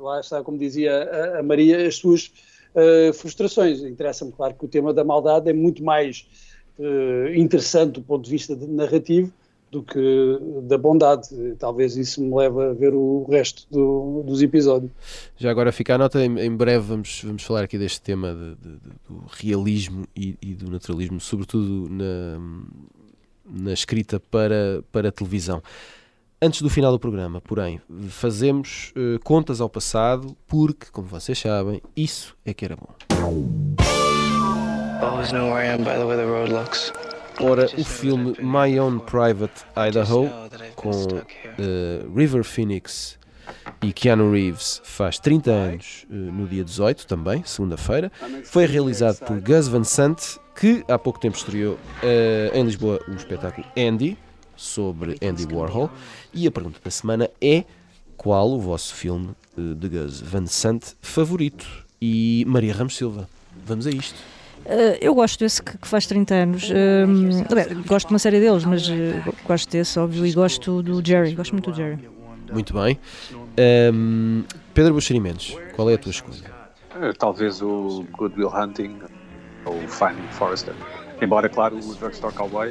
[0.00, 2.32] lá está, como dizia a, Maria, as suas
[2.74, 3.80] uh, frustrações.
[3.80, 6.26] Interessa-me, claro, que o tema da maldade é muito mais
[6.78, 9.32] uh, interessante do ponto de vista de narrativo
[9.70, 11.28] do que da bondade.
[11.58, 14.90] Talvez isso me leve a ver o resto do, dos episódios.
[15.36, 18.54] Já agora fica a nota, em, em breve vamos, vamos falar aqui deste tema de,
[18.54, 18.76] de,
[19.08, 22.40] do realismo e, e, do naturalismo, sobretudo na,
[23.44, 25.62] na escrita para, para televisão.
[26.46, 31.82] Antes do final do programa, porém, fazemos uh, contas ao passado, porque, como vocês sabem,
[31.96, 32.94] isso é que era bom.
[37.40, 40.30] Ora, o filme My Own Private Idaho,
[40.76, 43.18] com uh, River Phoenix
[43.82, 48.12] e Keanu Reeves, faz 30 anos uh, no dia 18, também, segunda-feira.
[48.44, 51.76] Foi realizado por Gus Van Sant, que há pouco tempo estreou
[52.54, 54.16] em Lisboa o espetáculo Andy,
[54.56, 55.90] sobre Andy Warhol.
[56.32, 57.64] E a pergunta da semana é:
[58.16, 61.66] qual o vosso filme eh, de Gus Van Sant favorito?
[62.00, 63.28] E Maria Ramos Silva,
[63.66, 64.18] vamos a isto.
[64.66, 66.70] Uh, eu gosto desse que, que faz 30 anos.
[66.70, 68.92] Uh, bem, gosto de uma série deles, mas uh,
[69.46, 71.32] gosto desse, óbvio, e gosto do Jerry.
[71.34, 71.98] Gosto muito do Jerry.
[72.52, 72.98] Muito bem.
[73.32, 74.44] Um, ehm,
[74.74, 76.54] Pedro Buxerimentos, qual é a tua escolha?
[77.18, 78.98] Talvez o Good Will Hunting
[79.64, 80.74] ou Finding Forrester.
[81.20, 82.70] Embora, claro, o Drugstore Cowboy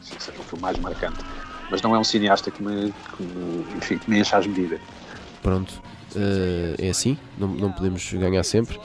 [0.00, 1.18] seja o filme mais marcante.
[1.70, 4.80] Mas não é um cineasta que me, que me, enfim, que me enche as medidas.
[5.42, 5.82] Pronto,
[6.16, 8.78] uh, é assim, não, não podemos ganhar sempre.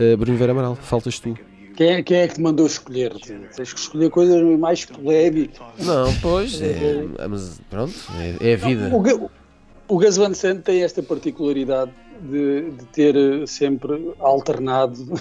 [0.00, 1.36] Uh, Bruno Vera Amaral, faltas tu.
[1.76, 3.12] Quem é, quem é que te mandou escolher?
[3.14, 5.60] Tens que escolher coisas mais polémicas.
[5.80, 8.90] Não, pois, é, é, mas pronto, é, é a vida.
[8.92, 9.30] O,
[9.88, 11.90] o Gus Van Sant tem esta particularidade
[12.22, 15.20] de, de ter sempre alternado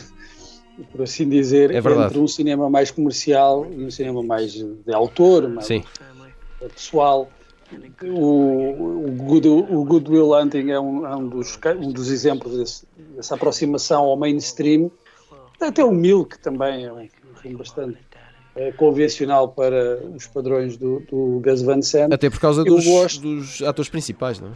[0.92, 5.48] por assim dizer, é entre um cinema mais comercial e um cinema mais de autor,
[5.48, 5.84] mais Sim.
[6.74, 7.30] pessoal.
[8.04, 12.58] O, o, Good, o Good Will Hunting é um, é um, dos, um dos exemplos
[12.58, 14.92] desse, dessa aproximação ao mainstream.
[15.60, 17.08] Até o Milk também é um
[17.42, 17.98] filme bastante
[18.56, 22.14] é, convencional para os padrões do, do Gus Van Sant.
[22.14, 23.22] Até por causa dos, gosto...
[23.22, 24.52] dos atores principais, não é?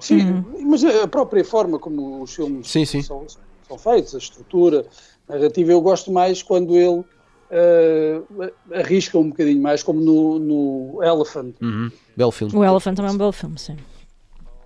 [0.00, 0.70] Sim, uhum.
[0.70, 3.02] mas a própria forma como os filmes sim, sim.
[3.02, 3.42] são, são
[3.78, 4.86] feitos, a estrutura
[5.28, 7.04] narrativa, eu gosto mais quando ele
[7.50, 11.54] uh, arrisca um bocadinho mais, como no, no Elephant.
[11.60, 11.90] Uhum.
[12.16, 12.54] Belo filme.
[12.54, 13.76] O Elephant também é um belo filme, sim.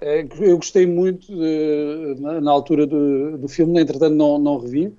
[0.00, 4.92] É, eu gostei muito de, na, na, altura do, do filme, entretanto não, não revi,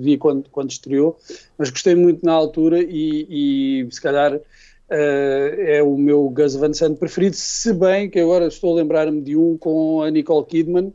[0.00, 1.16] vi quando, quando estreou,
[1.56, 4.40] mas gostei muito na altura e, e se calhar
[4.90, 9.36] é o meu Gus Van Sant preferido, se bem que agora estou a lembrar-me de
[9.36, 10.92] um com a Nicole Kidman,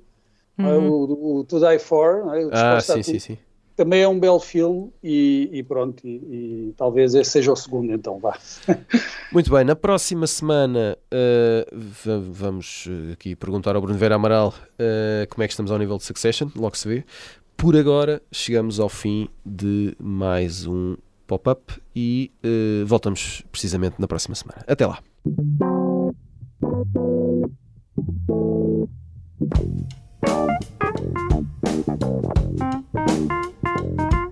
[0.58, 0.90] uhum.
[0.90, 2.24] o, o, To Die For.
[2.52, 3.38] ah, sim, sim, sim
[3.76, 7.92] também é um belo filme e, e pronto, e, e, talvez esse seja o segundo,
[7.92, 8.38] então vá.
[9.32, 15.28] Muito bem, na próxima semana uh, vamos eh, aqui perguntar ao Bruno Vera Amaral uh,
[15.28, 17.04] como é que estamos ao nível de Succession, logo se vê.
[17.58, 20.96] Por agora, chegamos ao fim de mais um
[21.26, 24.64] pop-up e uh, voltamos precisamente na próxima semana.
[24.68, 25.00] Até lá.
[30.26, 30.62] Thank
[34.14, 34.23] you.